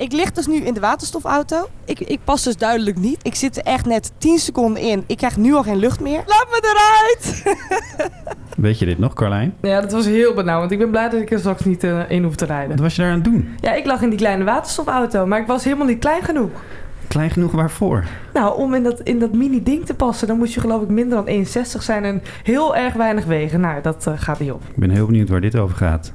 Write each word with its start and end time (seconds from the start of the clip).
Ik 0.00 0.12
lig 0.12 0.32
dus 0.32 0.46
nu 0.46 0.56
in 0.56 0.74
de 0.74 0.80
waterstofauto. 0.80 1.68
Ik, 1.84 2.00
ik 2.00 2.20
pas 2.24 2.42
dus 2.42 2.56
duidelijk 2.56 2.96
niet. 2.98 3.18
Ik 3.22 3.34
zit 3.34 3.56
er 3.56 3.62
echt 3.62 3.86
net 3.86 4.12
10 4.18 4.38
seconden 4.38 4.82
in. 4.82 5.04
Ik 5.06 5.16
krijg 5.16 5.36
nu 5.36 5.54
al 5.54 5.62
geen 5.62 5.76
lucht 5.76 6.00
meer. 6.00 6.22
Laat 6.26 6.46
me 6.50 6.60
eruit! 6.62 7.42
Weet 8.56 8.78
je 8.78 8.86
dit 8.86 8.98
nog, 8.98 9.14
Carlijn? 9.14 9.54
Ja, 9.60 9.80
dat 9.80 9.92
was 9.92 10.04
heel 10.04 10.34
benauwend. 10.34 10.72
Ik 10.72 10.78
ben 10.78 10.90
blij 10.90 11.08
dat 11.08 11.20
ik 11.20 11.30
er 11.30 11.38
straks 11.38 11.64
niet 11.64 11.84
eh, 11.84 12.10
in 12.10 12.22
hoef 12.22 12.36
te 12.36 12.44
rijden. 12.44 12.68
Wat 12.68 12.80
was 12.80 12.96
je 12.96 13.02
daar 13.02 13.10
aan 13.10 13.16
het 13.16 13.24
doen? 13.24 13.48
Ja, 13.60 13.72
ik 13.72 13.86
lag 13.86 14.02
in 14.02 14.08
die 14.08 14.18
kleine 14.18 14.44
waterstofauto, 14.44 15.26
maar 15.26 15.40
ik 15.40 15.46
was 15.46 15.64
helemaal 15.64 15.86
niet 15.86 15.98
klein 15.98 16.22
genoeg. 16.22 16.50
Klein 17.08 17.30
genoeg 17.30 17.52
waarvoor? 17.52 18.04
Nou, 18.32 18.58
om 18.58 18.74
in 18.74 18.82
dat, 18.82 19.00
in 19.00 19.18
dat 19.18 19.32
mini-ding 19.32 19.86
te 19.86 19.94
passen, 19.94 20.26
dan 20.26 20.38
moest 20.38 20.54
je 20.54 20.60
geloof 20.60 20.82
ik 20.82 20.88
minder 20.88 21.16
dan 21.16 21.26
61 21.26 21.82
zijn 21.82 22.04
en 22.04 22.22
heel 22.42 22.76
erg 22.76 22.94
weinig 22.94 23.24
wegen. 23.24 23.60
Nou, 23.60 23.82
dat 23.82 24.06
eh, 24.06 24.12
gaat 24.16 24.40
niet 24.40 24.52
op. 24.52 24.62
Ik 24.68 24.76
ben 24.76 24.90
heel 24.90 25.06
benieuwd 25.06 25.28
waar 25.28 25.40
dit 25.40 25.56
over 25.56 25.76
gaat. 25.76 26.12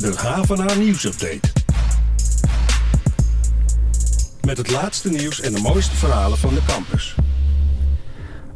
De 0.00 0.16
Havenaar 0.16 0.78
Nieuwsupdate. 0.78 1.48
Met 4.40 4.56
het 4.56 4.70
laatste 4.70 5.10
nieuws 5.10 5.40
en 5.40 5.52
de 5.52 5.60
mooiste 5.60 5.96
verhalen 5.96 6.38
van 6.38 6.54
de 6.54 6.60
campus. 6.66 7.14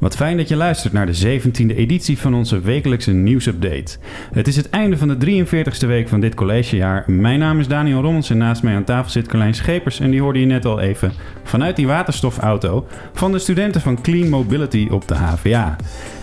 Wat 0.02 0.16
fijn 0.16 0.36
dat 0.36 0.48
je 0.48 0.56
luistert 0.56 0.92
naar 0.92 1.06
de 1.06 1.40
17e 1.40 1.76
editie 1.76 2.18
van 2.18 2.34
onze 2.34 2.60
wekelijkse 2.60 3.12
nieuwsupdate. 3.12 3.96
Het 4.32 4.48
is 4.48 4.56
het 4.56 4.70
einde 4.70 4.96
van 4.96 5.08
de 5.08 5.44
43ste 5.44 5.86
week 5.86 6.08
van 6.08 6.20
dit 6.20 6.34
collegejaar. 6.34 7.04
Mijn 7.06 7.38
naam 7.38 7.58
is 7.58 7.68
Daniel 7.68 8.02
Rommels 8.02 8.30
en 8.30 8.38
naast 8.38 8.62
mij 8.62 8.74
aan 8.74 8.84
tafel 8.84 9.10
zit 9.10 9.26
Carlijn 9.26 9.54
Schepers. 9.54 10.00
En 10.00 10.10
die 10.10 10.20
hoorde 10.20 10.40
je 10.40 10.46
net 10.46 10.64
al 10.64 10.80
even 10.80 11.12
vanuit 11.42 11.76
die 11.76 11.86
waterstofauto 11.86 12.86
van 13.12 13.32
de 13.32 13.38
studenten 13.38 13.80
van 13.80 14.00
Clean 14.00 14.28
Mobility 14.28 14.88
op 14.90 15.08
de 15.08 15.14
HVA. 15.14 15.76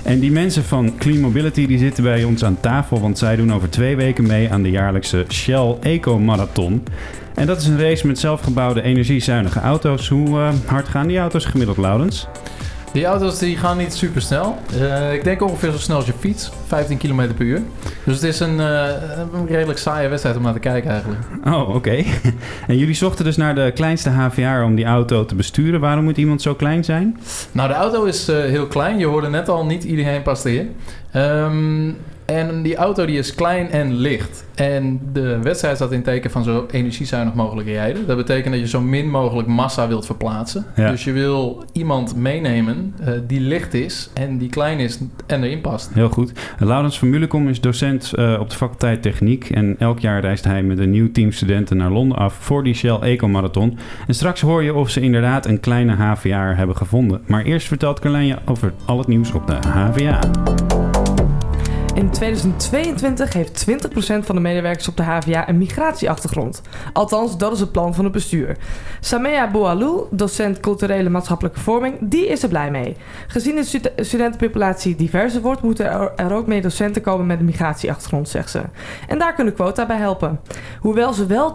En 0.03 0.19
die 0.19 0.31
mensen 0.31 0.63
van 0.63 0.97
Clean 0.97 1.19
Mobility 1.19 1.67
die 1.67 1.77
zitten 1.77 2.03
bij 2.03 2.23
ons 2.23 2.43
aan 2.43 2.59
tafel, 2.59 2.99
want 2.99 3.17
zij 3.17 3.35
doen 3.35 3.53
over 3.53 3.69
twee 3.69 3.95
weken 3.95 4.27
mee 4.27 4.52
aan 4.52 4.63
de 4.63 4.71
jaarlijkse 4.71 5.25
Shell 5.30 5.75
Eco 5.81 6.19
Marathon. 6.19 6.83
En 7.35 7.45
dat 7.45 7.61
is 7.61 7.67
een 7.67 7.80
race 7.80 8.07
met 8.07 8.19
zelfgebouwde 8.19 8.81
energiezuinige 8.81 9.59
auto's. 9.59 10.07
Hoe 10.07 10.30
uh, 10.30 10.50
hard 10.66 10.88
gaan 10.88 11.07
die 11.07 11.17
auto's 11.17 11.45
gemiddeld, 11.45 11.77
Laurens? 11.77 12.27
Die 12.91 13.05
auto's 13.05 13.39
die 13.39 13.57
gaan 13.57 13.77
niet 13.77 13.93
super 13.93 14.21
snel. 14.21 14.57
Uh, 14.73 15.13
ik 15.13 15.23
denk 15.23 15.41
ongeveer 15.41 15.71
zo 15.71 15.77
snel 15.77 15.95
als 15.97 16.05
je 16.05 16.13
fiets. 16.19 16.51
15 16.67 16.97
km 16.97 17.33
per 17.33 17.45
uur. 17.45 17.61
Dus 18.03 18.15
het 18.15 18.23
is 18.23 18.39
een, 18.39 18.59
uh, 18.59 18.87
een 19.33 19.47
redelijk 19.47 19.79
saaie 19.79 20.07
wedstrijd 20.07 20.37
om 20.37 20.43
naar 20.43 20.53
te 20.53 20.59
kijken 20.59 20.91
eigenlijk. 20.91 21.21
Oh, 21.45 21.61
oké. 21.61 21.71
Okay. 21.71 22.05
en 22.67 22.77
jullie 22.77 22.95
zochten 22.95 23.25
dus 23.25 23.37
naar 23.37 23.55
de 23.55 23.71
kleinste 23.75 24.09
HVA 24.09 24.63
om 24.63 24.75
die 24.75 24.85
auto 24.85 25.25
te 25.25 25.35
besturen. 25.35 25.79
Waarom 25.79 26.03
moet 26.03 26.17
iemand 26.17 26.41
zo 26.41 26.55
klein 26.55 26.83
zijn? 26.83 27.19
Nou, 27.51 27.67
de 27.67 27.75
auto 27.75 28.03
is 28.03 28.29
uh, 28.29 28.37
heel 28.37 28.67
klein. 28.67 28.99
Je 28.99 29.05
hoorde 29.05 29.29
net 29.29 29.49
al, 29.49 29.65
niet 29.65 29.83
iedereen 29.83 30.21
past 30.21 30.45
erin. 30.45 30.75
Um, 31.15 31.97
en 32.30 32.61
die 32.61 32.75
auto 32.75 33.05
die 33.05 33.17
is 33.17 33.35
klein 33.35 33.69
en 33.69 33.94
licht. 33.94 34.47
En 34.55 34.99
de 35.13 35.39
wedstrijd 35.41 35.75
staat 35.75 35.91
in 35.91 36.03
teken 36.03 36.31
van 36.31 36.44
zo 36.44 36.66
energiezuinig 36.72 37.33
mogelijk 37.33 37.67
rijden. 37.67 38.08
Dat 38.08 38.17
betekent 38.17 38.53
dat 38.53 38.61
je 38.61 38.67
zo 38.67 38.81
min 38.81 39.09
mogelijk 39.09 39.47
massa 39.47 39.88
wilt 39.88 40.05
verplaatsen. 40.05 40.66
Ja. 40.75 40.89
Dus 40.89 41.03
je 41.03 41.11
wil 41.11 41.63
iemand 41.73 42.16
meenemen 42.16 42.95
uh, 43.02 43.07
die 43.27 43.39
licht 43.39 43.73
is 43.73 44.09
en 44.13 44.38
die 44.38 44.50
klein 44.50 44.80
is 44.80 45.00
en 45.27 45.44
erin 45.44 45.61
past. 45.61 45.94
Heel 45.94 46.09
goed. 46.09 46.31
Laurens 46.59 47.00
van 47.00 47.09
Mulekom 47.09 47.47
is 47.47 47.61
docent 47.61 48.11
uh, 48.16 48.39
op 48.39 48.50
de 48.50 48.55
faculteit 48.55 49.02
Techniek. 49.02 49.50
En 49.50 49.75
elk 49.80 50.00
jaar 50.00 50.22
reist 50.22 50.44
hij 50.44 50.63
met 50.63 50.80
een 50.80 50.89
nieuw 50.89 51.11
team 51.11 51.31
studenten 51.31 51.77
naar 51.77 51.91
Londen 51.91 52.17
af 52.17 52.33
voor 52.33 52.63
die 52.63 52.73
Shell 52.73 53.00
Eco 53.00 53.27
Marathon. 53.27 53.77
En 54.07 54.16
straks 54.16 54.41
hoor 54.41 54.63
je 54.63 54.73
of 54.73 54.89
ze 54.89 55.02
inderdaad 55.02 55.45
een 55.45 55.59
kleine 55.59 55.95
HVA 55.95 56.53
hebben 56.55 56.75
gevonden. 56.75 57.22
Maar 57.25 57.44
eerst 57.44 57.67
vertelt 57.67 58.00
Carlijn 58.00 58.25
je 58.25 58.38
over 58.45 58.73
al 58.85 58.97
het 58.97 59.07
nieuws 59.07 59.31
op 59.31 59.47
de 59.47 59.57
HVA. 59.67 60.19
In 62.00 62.09
2022 62.09 63.33
heeft 63.33 63.66
20% 63.69 63.72
van 64.19 64.36
de 64.36 64.42
medewerkers 64.42 64.88
op 64.88 64.97
de 64.97 65.03
HVA 65.03 65.50
een 65.50 65.58
migratieachtergrond. 65.58 66.61
Althans, 66.94 67.38
dat 67.38 67.52
is 67.52 67.59
het 67.59 67.72
plan 67.72 67.95
van 67.95 68.03
het 68.03 68.14
bestuur. 68.14 68.58
Samea 69.00 69.52
Boualou, 69.52 70.06
docent 70.11 70.59
culturele 70.59 71.09
maatschappelijke 71.09 71.59
vorming, 71.59 71.97
die 72.02 72.28
is 72.28 72.44
er 72.44 72.50
blij 72.50 72.72
mee. 72.72 72.95
Gezien 73.28 73.56
de 73.56 73.64
stud 73.64 73.91
studentenpopulatie 73.95 74.96
diverser 74.96 75.41
wordt, 75.41 75.62
moeten 75.62 76.16
er 76.16 76.34
ook 76.34 76.47
meer 76.47 76.62
docenten 76.62 77.01
komen 77.01 77.25
met 77.25 77.40
een 77.40 77.46
migratieachtergrond, 77.46 78.29
zegt 78.29 78.50
ze. 78.50 78.62
En 79.07 79.19
daar 79.19 79.34
kunnen 79.34 79.53
quota 79.53 79.85
bij 79.85 79.97
helpen. 79.97 80.40
Hoewel 80.79 81.13
ze 81.13 81.25
wel 81.25 81.53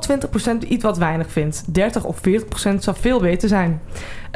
20% 0.64 0.68
iets 0.68 0.84
wat 0.84 0.98
weinig 0.98 1.30
vindt. 1.30 1.74
30 1.74 2.04
of 2.04 2.18
40% 2.18 2.20
zou 2.78 2.96
veel 3.00 3.20
beter 3.20 3.48
zijn. 3.48 3.80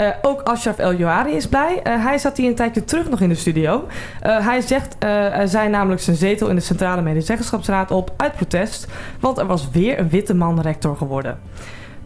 Uh, 0.00 0.08
ook 0.22 0.42
Ashraf 0.42 0.78
El 0.78 0.94
Johari 0.94 1.32
is 1.32 1.46
blij. 1.46 1.80
Uh, 1.84 2.04
hij 2.04 2.18
zat 2.18 2.36
hier 2.36 2.48
een 2.48 2.54
tijdje 2.54 2.84
terug 2.84 3.08
nog 3.08 3.20
in 3.20 3.28
de 3.28 3.34
studio. 3.34 3.86
Uh, 4.26 4.46
hij 4.46 4.60
zegt, 4.60 4.96
zijn 5.44 5.70
namelijk 5.70 6.00
zijn 6.00 6.16
zetel 6.16 6.48
in 6.48 6.54
de 6.54 6.60
Centrale 6.60 7.02
Medezeggenschapsraad 7.02 7.90
op 7.90 8.12
uit 8.16 8.32
protest. 8.32 8.86
Want 9.20 9.38
er 9.38 9.46
was 9.46 9.70
weer 9.70 9.98
een 9.98 10.08
witte 10.08 10.34
man 10.34 10.60
rector 10.60 10.96
geworden. 10.96 11.38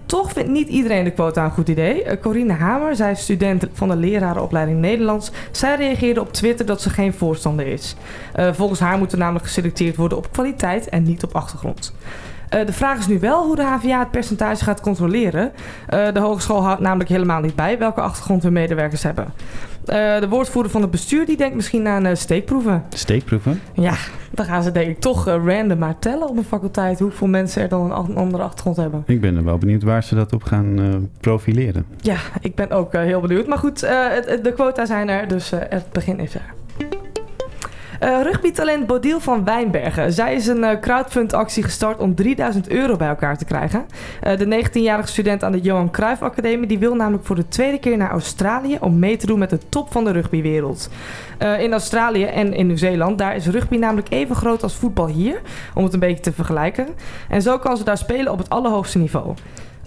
Toch 0.06 0.32
vindt 0.32 0.50
niet 0.50 0.68
iedereen 0.68 1.04
de 1.04 1.10
quota 1.10 1.44
een 1.44 1.50
goed 1.50 1.68
idee. 1.68 2.18
Corine 2.20 2.52
Hamer, 2.52 2.96
zij 2.96 3.10
is 3.10 3.20
student 3.20 3.66
van 3.72 3.88
de 3.88 3.96
lerarenopleiding 3.96 4.80
Nederlands. 4.80 5.30
Zij 5.50 5.76
reageerde 5.76 6.20
op 6.20 6.32
Twitter 6.32 6.66
dat 6.66 6.80
ze 6.80 6.90
geen 6.90 7.12
voorstander 7.12 7.66
is. 7.66 7.96
Volgens 8.52 8.80
haar 8.80 8.98
moet 8.98 9.12
er 9.12 9.18
namelijk 9.18 9.44
geselecteerd 9.44 9.96
worden 9.96 10.18
op 10.18 10.32
kwaliteit 10.32 10.88
en 10.88 11.02
niet 11.02 11.24
op 11.24 11.34
achtergrond. 11.34 11.94
Uh, 12.54 12.66
de 12.66 12.72
vraag 12.72 12.98
is 12.98 13.06
nu 13.06 13.18
wel 13.18 13.46
hoe 13.46 13.56
de 13.56 13.62
HVA 13.62 13.98
het 13.98 14.10
percentage 14.10 14.64
gaat 14.64 14.80
controleren. 14.80 15.52
Uh, 15.94 16.12
de 16.12 16.20
hogeschool 16.20 16.64
houdt 16.64 16.80
namelijk 16.80 17.08
helemaal 17.08 17.40
niet 17.40 17.54
bij 17.54 17.78
welke 17.78 18.00
achtergrond 18.00 18.42
hun 18.42 18.52
medewerkers 18.52 19.02
hebben. 19.02 19.24
Uh, 19.24 20.20
de 20.20 20.28
woordvoerder 20.28 20.72
van 20.72 20.82
het 20.82 20.90
bestuur 20.90 21.26
die 21.26 21.36
denkt 21.36 21.54
misschien 21.54 21.86
aan 21.86 22.16
steekproeven. 22.16 22.84
Steekproeven? 22.88 23.60
Ja, 23.72 23.94
dan 24.30 24.46
gaan 24.46 24.62
ze 24.62 24.72
denk 24.72 24.88
ik 24.88 25.00
toch 25.00 25.24
random 25.24 25.78
maar 25.78 25.98
tellen 25.98 26.28
op 26.28 26.36
een 26.36 26.44
faculteit 26.44 26.98
hoeveel 26.98 27.26
mensen 27.26 27.62
er 27.62 27.68
dan 27.68 27.92
een 27.92 28.16
andere 28.16 28.42
achtergrond 28.42 28.76
hebben. 28.76 29.02
Ik 29.06 29.20
ben 29.20 29.36
er 29.36 29.44
wel 29.44 29.58
benieuwd 29.58 29.82
waar 29.82 30.04
ze 30.04 30.14
dat 30.14 30.32
op 30.32 30.42
gaan 30.42 31.08
profileren. 31.20 31.86
Ja, 32.00 32.16
ik 32.40 32.54
ben 32.54 32.70
ook 32.70 32.92
heel 32.92 33.20
benieuwd. 33.20 33.46
Maar 33.46 33.58
goed, 33.58 33.80
de 33.80 34.52
quota 34.54 34.84
zijn 34.84 35.08
er, 35.08 35.28
dus 35.28 35.50
het 35.50 35.92
begin 35.92 36.18
is 36.18 36.34
er. 36.34 36.54
Uh, 38.02 38.22
rugbytalent 38.22 38.86
Bodil 38.86 39.20
van 39.20 39.44
Wijnbergen. 39.44 40.12
Zij 40.12 40.34
is 40.34 40.46
een 40.46 40.62
uh, 40.62 40.80
crowdfundactie 40.80 41.62
gestart 41.62 41.98
om 41.98 42.14
3000 42.14 42.68
euro 42.68 42.96
bij 42.96 43.08
elkaar 43.08 43.38
te 43.38 43.44
krijgen. 43.44 43.86
Uh, 44.26 44.36
de 44.36 44.64
19-jarige 44.64 45.08
student 45.08 45.44
aan 45.44 45.52
de 45.52 45.60
Johan 45.60 45.90
Cruijff 45.90 46.22
Academie 46.22 46.66
die 46.66 46.78
wil 46.78 46.94
namelijk 46.94 47.26
voor 47.26 47.36
de 47.36 47.48
tweede 47.48 47.78
keer 47.78 47.96
naar 47.96 48.10
Australië 48.10 48.78
om 48.80 48.98
mee 48.98 49.16
te 49.16 49.26
doen 49.26 49.38
met 49.38 49.50
de 49.50 49.58
top 49.68 49.92
van 49.92 50.04
de 50.04 50.10
rugbywereld. 50.10 50.88
in 51.58 51.72
Australië 51.72 52.24
en 52.24 52.54
in 52.54 52.66
Nieuw-Zeeland, 52.66 53.18
daar 53.18 53.36
is 53.36 53.46
rugby 53.46 53.76
namelijk 53.76 54.10
even 54.10 54.36
groot 54.36 54.62
als 54.62 54.74
voetbal 54.74 55.06
hier, 55.06 55.40
om 55.74 55.84
het 55.84 55.92
een 55.92 56.00
beetje 56.00 56.22
te 56.22 56.32
vergelijken. 56.32 56.88
En 57.28 57.42
zo 57.42 57.58
kan 57.58 57.76
ze 57.76 57.84
daar 57.84 57.98
spelen 57.98 58.32
op 58.32 58.38
het 58.38 58.50
allerhoogste 58.50 58.98
niveau. 58.98 59.34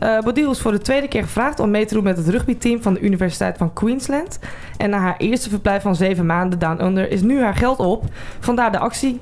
Uh, 0.03 0.19
Bodil 0.19 0.51
is 0.51 0.59
voor 0.59 0.71
de 0.71 0.79
tweede 0.79 1.07
keer 1.07 1.23
gevraagd 1.23 1.59
om 1.59 1.69
mee 1.69 1.85
te 1.85 1.93
doen 1.93 2.03
met 2.03 2.17
het 2.17 2.27
rugbyteam 2.27 2.81
van 2.81 2.93
de 2.93 2.99
Universiteit 2.99 3.57
van 3.57 3.73
Queensland. 3.73 4.39
En 4.77 4.89
na 4.89 4.97
haar 4.97 5.15
eerste 5.17 5.49
verblijf 5.49 5.81
van 5.81 5.95
zeven 5.95 6.25
maanden 6.25 6.59
Down 6.59 6.83
Under 6.83 7.11
is 7.11 7.21
nu 7.21 7.41
haar 7.41 7.55
geld 7.55 7.79
op. 7.79 8.03
Vandaar 8.39 8.71
de 8.71 8.79
actie. 8.79 9.19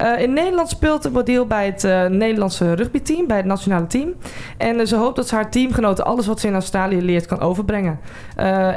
Uh, 0.00 0.20
in 0.20 0.32
Nederland 0.32 0.68
speelt 0.68 1.12
Bodil 1.12 1.46
bij 1.46 1.66
het 1.66 1.84
uh, 1.84 2.06
Nederlandse 2.06 2.72
rugbyteam, 2.72 3.26
bij 3.26 3.36
het 3.36 3.46
nationale 3.46 3.86
team. 3.86 4.14
En 4.56 4.86
ze 4.86 4.96
hoopt 4.96 5.16
dat 5.16 5.28
ze 5.28 5.34
haar 5.34 5.50
teamgenoten 5.50 6.04
alles 6.04 6.26
wat 6.26 6.40
ze 6.40 6.46
in 6.46 6.52
Australië 6.52 7.02
leert 7.02 7.26
kan 7.26 7.40
overbrengen. 7.40 7.98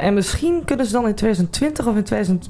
en 0.00 0.14
misschien 0.14 0.62
kunnen 0.64 0.86
ze 0.86 0.92
dan 0.92 1.06
in 1.06 1.14
2020 1.14 1.86
of 1.86 1.96
in 1.96 2.04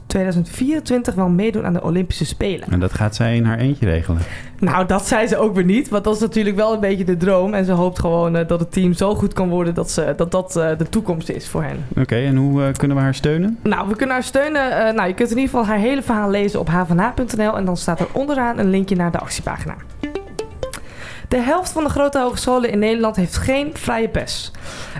2024 0.06 1.14
wel 1.14 1.28
meedoen 1.28 1.64
aan 1.64 1.72
de 1.72 1.82
Olympische 1.82 2.24
Spelen. 2.24 2.70
En 2.70 2.80
dat 2.80 2.92
gaat 2.92 3.14
zij 3.14 3.36
in 3.36 3.44
haar 3.44 3.58
eentje 3.58 3.86
regelen? 3.86 4.20
Nou, 4.64 4.86
dat 4.86 5.06
zei 5.06 5.26
ze 5.26 5.36
ook 5.36 5.54
weer 5.54 5.64
niet. 5.64 5.88
Want 5.88 6.04
dat 6.04 6.14
is 6.14 6.20
natuurlijk 6.20 6.56
wel 6.56 6.72
een 6.72 6.80
beetje 6.80 7.04
de 7.04 7.16
droom. 7.16 7.54
En 7.54 7.64
ze 7.64 7.72
hoopt 7.72 7.98
gewoon 7.98 8.32
dat 8.32 8.60
het 8.60 8.72
team 8.72 8.92
zo 8.92 9.14
goed 9.14 9.32
kan 9.32 9.48
worden 9.48 9.74
dat 9.74 9.90
ze, 9.90 10.14
dat, 10.16 10.30
dat 10.30 10.52
de 10.52 10.86
toekomst 10.90 11.28
is 11.28 11.48
voor 11.48 11.62
hen. 11.62 11.84
Oké, 11.90 12.00
okay, 12.00 12.26
en 12.26 12.36
hoe 12.36 12.72
kunnen 12.72 12.96
we 12.96 13.02
haar 13.02 13.14
steunen? 13.14 13.58
Nou, 13.62 13.88
we 13.88 13.96
kunnen 13.96 14.14
haar 14.14 14.24
steunen. 14.24 14.94
Nou, 14.94 15.08
je 15.08 15.14
kunt 15.14 15.30
in 15.30 15.38
ieder 15.38 15.50
geval 15.50 15.66
haar 15.66 15.78
hele 15.78 16.02
verhaal 16.02 16.30
lezen 16.30 16.60
op 16.60 16.68
hvna.nl 16.68 17.56
en 17.56 17.64
dan 17.64 17.76
staat 17.76 18.00
er 18.00 18.06
onderaan 18.12 18.58
een 18.58 18.70
linkje 18.70 18.96
naar 18.96 19.10
de 19.10 19.18
actiepagina. 19.18 19.74
De 21.34 21.40
helft 21.40 21.72
van 21.72 21.84
de 21.84 21.90
grote 21.90 22.20
hogescholen 22.20 22.70
in 22.70 22.78
Nederland 22.78 23.16
heeft 23.16 23.36
geen 23.36 23.70
vrije 23.72 24.08
pers. 24.08 24.50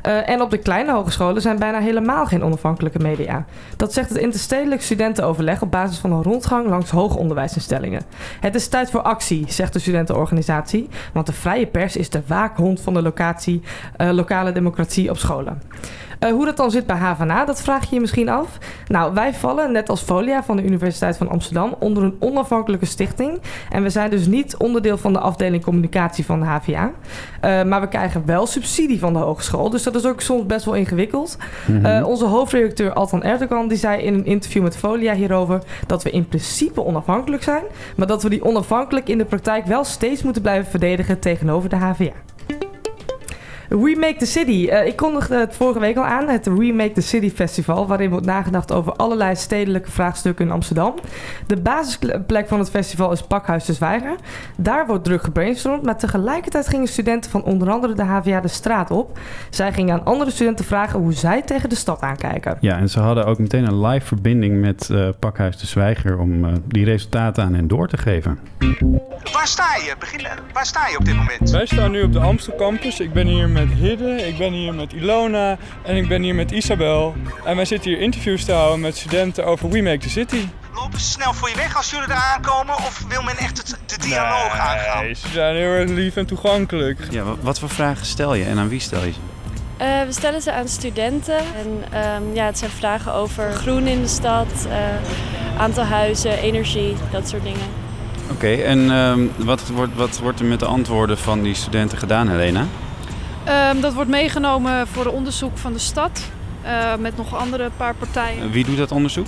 Uh, 0.07 0.29
en 0.29 0.41
op 0.41 0.51
de 0.51 0.59
kleine 0.59 0.93
hogescholen 0.93 1.43
zijn 1.43 1.59
bijna 1.59 1.79
helemaal 1.79 2.27
geen 2.27 2.45
onafhankelijke 2.45 2.99
media. 2.99 3.45
Dat 3.77 3.93
zegt 3.93 4.09
het 4.09 4.19
interstedelijk 4.19 4.83
studentenoverleg 4.83 5.63
op 5.63 5.71
basis 5.71 5.99
van 5.99 6.13
een 6.13 6.23
rondgang 6.23 6.69
langs 6.69 6.91
hoger 6.91 7.19
onderwijsinstellingen. 7.19 8.03
Het 8.41 8.55
is 8.55 8.69
tijd 8.69 8.91
voor 8.91 9.03
actie, 9.03 9.45
zegt 9.49 9.73
de 9.73 9.79
studentenorganisatie. 9.79 10.89
Want 11.13 11.27
de 11.27 11.33
vrije 11.33 11.67
pers 11.67 11.97
is 11.97 12.11
de 12.11 12.23
waakhond 12.27 12.81
van 12.81 12.95
de 12.95 13.03
locatie, 13.03 13.63
uh, 13.99 14.11
lokale 14.11 14.53
democratie 14.53 15.11
op 15.11 15.19
scholen. 15.19 15.63
Uh, 16.25 16.31
hoe 16.31 16.45
dat 16.45 16.57
dan 16.57 16.71
zit 16.71 16.87
bij 16.87 16.97
HVA, 16.97 17.45
dat 17.45 17.63
vraag 17.63 17.89
je 17.89 17.95
je 17.95 18.01
misschien 18.01 18.29
af. 18.29 18.59
Nou, 18.89 19.15
wij 19.15 19.35
vallen, 19.35 19.73
net 19.73 19.89
als 19.89 20.01
Folia 20.01 20.43
van 20.43 20.57
de 20.57 20.65
Universiteit 20.65 21.17
van 21.17 21.29
Amsterdam, 21.29 21.75
onder 21.79 22.03
een 22.03 22.17
onafhankelijke 22.19 22.87
stichting. 22.87 23.41
En 23.71 23.83
we 23.83 23.91
zijn 23.91 24.11
dus 24.11 24.27
niet 24.27 24.57
onderdeel 24.57 24.99
van 24.99 25.13
de 25.13 25.19
afdeling 25.19 25.65
communicatie 25.65 26.25
van 26.25 26.41
de 26.41 26.47
HVA. 26.47 26.85
Uh, 26.85 27.63
maar 27.63 27.81
we 27.81 27.89
krijgen 27.89 28.27
wel 28.27 28.47
subsidie 28.47 28.99
van 28.99 29.13
de 29.13 29.19
hogeschool. 29.19 29.71
Dus 29.71 29.83
dat 29.83 29.95
is 29.95 30.07
ook 30.07 30.21
soms 30.21 30.47
best 30.47 30.65
wel 30.65 30.75
ingewikkeld. 30.75 31.37
Mm 31.67 31.77
-hmm. 31.77 31.87
uh, 31.87 32.07
onze 32.07 32.25
hoofdredacteur 32.25 32.93
Altan 32.93 33.23
Erdogan 33.23 33.69
die 33.69 33.79
zei 33.79 34.03
in 34.03 34.15
een 34.15 34.27
interview 34.27 34.63
met 34.63 34.77
Folia 34.77 35.15
hierover 35.15 35.63
dat 35.87 36.03
we 36.03 36.11
in 36.11 36.29
principe 36.29 36.85
onafhankelijk 36.85 37.43
zijn. 37.43 37.63
Maar 37.97 38.07
dat 38.07 38.23
we 38.23 38.29
die 38.29 38.45
onafhankelijk 38.45 39.09
in 39.09 39.19
de 39.19 39.25
praktijk 39.25 39.67
wel 39.67 39.85
steeds 39.85 40.23
moeten 40.23 40.43
blijven 40.43 40.71
verdedigen 40.71 41.19
tegenover 41.19 41.69
de 41.69 41.77
HVA. 41.77 42.13
Remake 43.69 44.17
the 44.17 44.27
City. 44.27 44.69
Eh, 44.69 44.87
ik 44.87 44.97
kondigde 44.97 45.37
het 45.37 45.57
vorige 45.57 45.79
week 45.79 45.97
al 45.97 46.05
aan, 46.05 46.29
het 46.29 46.47
Remake 46.47 46.93
the 46.93 47.01
City 47.01 47.31
Festival, 47.31 47.87
waarin 47.87 48.11
wordt 48.11 48.27
nagedacht 48.27 48.73
over 48.73 48.93
allerlei 48.93 49.37
stedelijke 49.37 49.91
vraagstukken 49.91 50.47
in 50.47 50.53
Amsterdam. 50.53 50.95
De 51.47 51.57
basisplek 51.57 52.49
van 52.49 52.59
het 52.59 52.71
festival 52.71 53.13
is 53.13 53.23
Pakhuis 53.23 53.65
de 53.65 53.73
Zwijger. 53.73 54.17
Daar 54.57 54.87
wordt 54.87 55.05
druk 55.05 55.23
gebrainstormd, 55.23 55.83
maar 55.83 55.99
tegelijkertijd 55.99 56.69
gingen 56.69 56.89
studenten 56.89 57.31
van 57.31 57.43
onder 57.43 57.71
andere 57.71 57.95
de 57.95 58.03
HVA 58.03 58.41
de 58.41 58.49
straat 58.49 58.91
op. 58.91 59.19
Zij 59.51 59.73
gingen 59.73 59.95
aan 59.95 60.05
andere 60.05 60.31
studenten 60.31 60.65
vragen 60.65 60.99
hoe 61.01 61.13
zij 61.13 61.43
tegen 61.43 61.69
de 61.69 61.75
stad 61.75 62.01
aankijken. 62.01 62.57
Ja, 62.61 62.79
en 62.79 62.89
ze 62.89 63.01
hadden 63.01 63.27
ook 63.27 63.39
meteen 63.39 63.65
een 63.65 63.87
live 63.87 64.07
verbinding 64.07 64.61
met 64.61 64.91
eh, 64.91 65.09
Pakhuis 65.19 65.57
de 65.57 65.67
Zwijger 65.67 66.19
om 66.19 66.45
eh, 66.45 66.53
die 66.67 66.85
resultaten 66.85 67.45
aan 67.45 67.55
hen 67.55 67.69
door 67.69 67.89
te 67.89 67.97
geven. 67.97 68.39
Waar 69.33 69.47
sta 69.47 69.75
je? 69.77 69.95
Begin, 69.99 70.27
waar 70.53 70.67
sta 70.67 70.87
je 70.89 70.99
op 70.99 71.05
dit 71.05 71.17
moment? 71.17 71.51
Wij 71.51 71.67
staan 71.67 71.91
nu 71.91 72.03
op 72.03 72.13
de 72.13 72.21
Amstel 72.21 72.57
campus. 72.57 73.01
Ik 73.01 73.13
ben 73.13 73.27
hier 73.27 73.49
met 73.49 73.64
Hidde, 73.69 74.27
ik 74.27 74.39
ben 74.39 74.53
hier 74.53 74.75
met 74.75 74.93
Ilona 74.93 75.57
en 75.83 75.97
ik 75.97 76.09
ben 76.09 76.23
hier 76.23 76.35
met 76.35 76.51
Isabel. 76.51 77.15
En 77.45 77.57
wij 77.57 77.65
zitten 77.65 77.91
hier 77.91 78.01
interviews 78.01 78.45
te 78.45 78.53
houden 78.53 78.81
met 78.81 78.97
studenten 78.97 79.45
over 79.47 79.71
We 79.71 79.83
Make 79.83 79.99
the 79.99 80.09
City. 80.11 80.47
Lopen 80.75 81.01
ze 81.01 81.07
snel 81.11 81.33
voor 81.35 81.49
je 81.49 81.57
weg 81.57 81.77
als 81.77 81.91
jullie 81.91 82.07
eraan 82.09 82.41
komen 82.43 82.75
of 82.75 83.05
wil 83.09 83.23
men 83.23 83.37
echt 83.37 83.57
het, 83.59 83.79
de 83.87 83.99
dialoog 84.09 84.59
aangaan? 84.59 85.03
Nee, 85.05 85.15
ze 85.15 85.29
zijn 85.33 85.57
heel 85.57 85.71
erg 85.71 85.91
lief 85.91 86.17
en 86.17 86.27
toegankelijk. 86.27 86.99
Ja, 87.11 87.23
wa- 87.23 87.35
wat 87.41 87.59
voor 87.59 87.69
vragen 87.69 88.07
stel 88.07 88.35
je 88.35 88.45
en 88.45 88.59
aan 88.59 88.69
wie 88.69 88.81
stel 88.81 89.05
je 89.05 89.13
ze? 89.13 89.19
Eh, 89.77 89.87
we 90.07 90.13
stellen 90.13 90.43
ze 90.43 90.53
aan 90.53 90.69
studenten. 90.69 91.37
En 91.39 91.85
ehm, 91.91 92.23
ja, 92.35 92.45
het 92.47 92.59
zijn 92.59 92.71
vragen 92.71 93.13
over 93.15 93.53
groen 93.53 93.87
in 93.87 94.01
de 94.03 94.09
stad, 94.09 94.67
eh, 94.71 95.61
aantal 95.61 95.85
huizen, 95.85 96.39
energie, 96.39 96.95
dat 97.11 97.29
soort 97.29 97.43
dingen. 97.43 97.67
Oké, 98.31 98.53
en 98.55 98.91
ehm, 98.91 99.21
wat, 99.37 99.63
wordt, 99.69 99.95
wat 99.95 100.19
wordt 100.19 100.41
er 100.41 100.47
met 100.47 100.59
de 100.61 100.67
antwoorden 100.67 101.19
van 101.19 101.43
die 101.43 101.55
studenten 101.55 101.99
gedaan, 101.99 102.29
Helena? 102.29 102.67
Ehm, 103.45 103.81
dat 103.81 103.95
wordt 103.95 104.11
meegenomen 104.11 104.87
voor 104.87 105.07
onderzoek 105.07 105.59
van 105.59 105.73
de 105.73 105.79
stad. 105.79 106.21
eh, 106.63 106.97
met 106.97 107.17
nog 107.17 107.37
andere 107.37 107.71
paar 107.77 107.95
partijen. 107.95 108.51
Wie 108.51 108.65
doet 108.65 108.77
dat 108.77 108.93
onderzoek? 108.93 109.27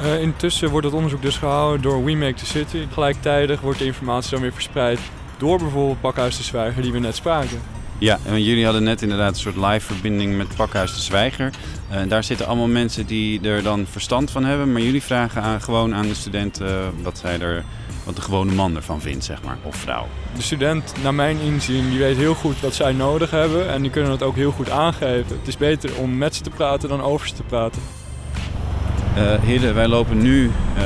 Eh, 0.00 0.20
intussen 0.20 0.70
wordt 0.70 0.86
het 0.86 0.94
onderzoek 0.94 1.22
dus 1.22 1.36
gehouden 1.36 1.82
door 1.82 2.04
We 2.04 2.12
Make 2.14 2.34
the 2.34 2.46
City. 2.46 2.86
Gelijktijdig 2.92 3.60
wordt 3.60 3.78
de 3.78 3.84
informatie 3.84 4.30
dan 4.30 4.40
weer 4.40 4.52
verspreid 4.52 4.98
door 5.36 5.58
bijvoorbeeld 5.58 6.00
Pakhuis 6.00 6.36
de 6.36 6.42
Zwijger 6.42 6.82
die 6.82 6.92
we 6.92 6.98
net 6.98 7.16
spraken. 7.16 7.60
Ja, 7.98 8.18
en 8.26 8.42
jullie 8.42 8.64
hadden 8.64 8.82
net 8.82 9.02
inderdaad 9.02 9.28
een 9.34 9.40
soort 9.40 9.56
live 9.56 9.86
verbinding 9.86 10.36
met 10.36 10.56
Pakhuis 10.56 10.94
de 10.94 11.00
Zwijger. 11.00 11.50
Eh, 11.88 12.00
daar 12.08 12.24
zitten 12.24 12.46
allemaal 12.46 12.68
mensen 12.68 13.06
die 13.06 13.40
er 13.48 13.62
dan 13.62 13.86
verstand 13.90 14.30
van 14.30 14.44
hebben. 14.44 14.72
Maar 14.72 14.82
jullie 14.82 15.02
vragen 15.02 15.42
aan, 15.42 15.60
gewoon 15.60 15.94
aan 15.94 16.06
de 16.08 16.14
studenten 16.14 17.02
wat, 17.02 17.18
zij 17.18 17.40
er, 17.40 17.64
wat 18.04 18.16
de 18.16 18.22
gewone 18.22 18.52
man 18.52 18.76
ervan 18.76 19.00
vindt, 19.00 19.24
zeg 19.24 19.42
maar. 19.42 19.58
Of 19.62 19.76
vrouw. 19.76 20.06
De 20.36 20.42
student, 20.42 20.92
naar 21.02 21.14
mijn 21.14 21.40
inzien, 21.40 21.90
die 21.90 21.98
weet 21.98 22.16
heel 22.16 22.34
goed 22.34 22.60
wat 22.60 22.74
zij 22.74 22.92
nodig 22.92 23.30
hebben 23.30 23.70
en 23.70 23.82
die 23.82 23.90
kunnen 23.90 24.10
het 24.10 24.22
ook 24.22 24.36
heel 24.36 24.52
goed 24.52 24.70
aangeven. 24.70 25.36
Het 25.38 25.48
is 25.48 25.56
beter 25.56 25.96
om 25.96 26.18
met 26.18 26.34
ze 26.34 26.42
te 26.42 26.50
praten 26.50 26.88
dan 26.88 27.02
over 27.02 27.28
ze 27.28 27.34
te 27.34 27.42
praten. 27.42 27.82
Eh 29.14 29.40
Hidde, 29.42 29.72
wij 29.72 29.88
lopen 29.88 30.22
nu 30.22 30.50
eh, 30.76 30.82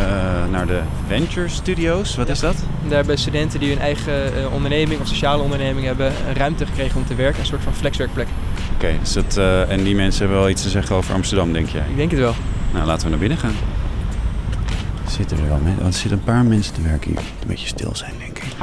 naar 0.50 0.66
de 0.66 0.80
Venture 1.06 1.48
Studios. 1.48 2.16
Wat 2.16 2.28
is 2.28 2.40
dat? 2.40 2.56
Daar 2.82 2.96
hebben 2.96 3.18
studenten 3.18 3.60
die 3.60 3.68
hun 3.68 3.78
eigen 3.78 4.36
eh, 4.36 4.52
onderneming 4.52 5.00
of 5.00 5.06
sociale 5.06 5.42
onderneming 5.42 5.86
hebben 5.86 6.12
een 6.28 6.34
ruimte 6.34 6.66
gekregen 6.66 6.96
om 7.00 7.06
te 7.06 7.14
werken. 7.14 7.40
Een 7.40 7.46
soort 7.46 7.62
van 7.62 7.74
flexwerkplek. 7.74 8.26
Oké, 8.74 8.94
dus 9.00 9.12
dat, 9.12 9.36
eh, 9.36 9.70
en 9.70 9.84
die 9.84 9.94
mensen 9.94 10.20
hebben 10.20 10.38
wel 10.38 10.48
iets 10.48 10.62
te 10.62 10.68
zeggen 10.68 10.96
over 10.96 11.14
Amsterdam, 11.14 11.52
denk 11.52 11.68
jij? 11.68 11.84
Ik 11.90 11.96
denk 11.96 12.10
het 12.10 12.20
wel. 12.20 12.34
Nou, 12.72 12.86
laten 12.86 13.04
we 13.04 13.10
naar 13.10 13.18
binnen 13.18 13.38
gaan. 13.38 13.54
Zitten 15.08 15.38
er 15.38 15.48
wel 15.48 15.58
mensen? 15.58 15.82
Want 15.82 15.94
er 15.94 16.00
zitten 16.00 16.18
een 16.18 16.24
paar 16.24 16.44
mensen 16.44 16.74
te 16.74 16.82
werken 16.82 17.10
hier. 17.10 17.20
die 17.20 17.28
Een 17.40 17.48
beetje 17.48 17.66
stil 17.66 17.90
zijn, 17.94 18.12
denk 18.18 18.38
ik. 18.38 18.56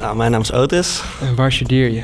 Nou, 0.00 0.16
mijn 0.16 0.30
naam 0.30 0.40
is 0.40 0.52
Otis. 0.52 1.02
En 1.20 1.34
waar 1.34 1.52
studeer 1.52 1.90
je? 1.90 2.02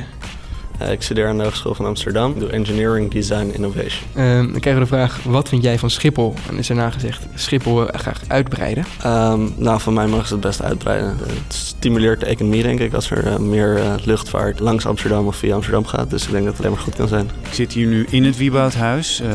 Eh, 0.79 0.91
ik 0.91 1.01
studeer 1.01 1.27
aan 1.27 1.37
de 1.37 1.43
Hogeschool 1.43 1.73
van 1.75 1.85
Amsterdam. 1.85 2.31
Ik 2.31 2.39
doe 2.39 2.49
Engineering, 2.49 3.11
Design, 3.11 3.49
Innovation. 3.53 4.03
Ehm, 4.13 4.51
dan 4.51 4.59
krijgen 4.59 4.73
we 4.73 4.79
de 4.89 4.95
vraag, 4.95 5.19
wat 5.23 5.49
vind 5.49 5.63
jij 5.63 5.79
van 5.79 5.89
Schiphol? 5.89 6.33
En 6.49 6.57
is 6.57 6.67
daarna 6.67 6.89
gezegd, 6.91 7.25
Schiphol 7.35 7.85
graag 7.85 8.21
uitbreiden. 8.27 8.85
Ehm, 9.01 9.39
nou, 9.57 9.79
van 9.79 9.93
mij 9.93 10.07
mogen 10.07 10.27
ze 10.27 10.33
het 10.33 10.41
best 10.43 10.61
uitbreiden. 10.63 11.17
Het 11.27 11.53
stimuleert 11.53 12.19
de 12.19 12.25
economie, 12.25 12.63
denk 12.63 12.79
ik, 12.79 12.93
als 12.93 13.11
er 13.11 13.27
eh, 13.27 13.37
meer 13.37 13.77
eh, 13.77 13.93
luchtvaart 14.03 14.59
langs 14.59 14.85
Amsterdam 14.85 15.27
of 15.27 15.35
via 15.35 15.55
Amsterdam 15.55 15.85
gaat. 15.85 16.09
Dus 16.09 16.25
ik 16.25 16.31
denk 16.31 16.43
dat 16.45 16.53
het 16.53 16.61
alleen 16.65 16.75
maar 16.75 16.83
goed 16.85 16.95
kan 16.95 17.07
zijn. 17.07 17.29
Ik 17.47 17.53
zit 17.53 17.73
hier 17.73 17.87
nu 17.87 18.05
in 18.09 18.23
het 18.23 18.37
Wieboudhuis. 18.37 19.19
eh, 19.21 19.29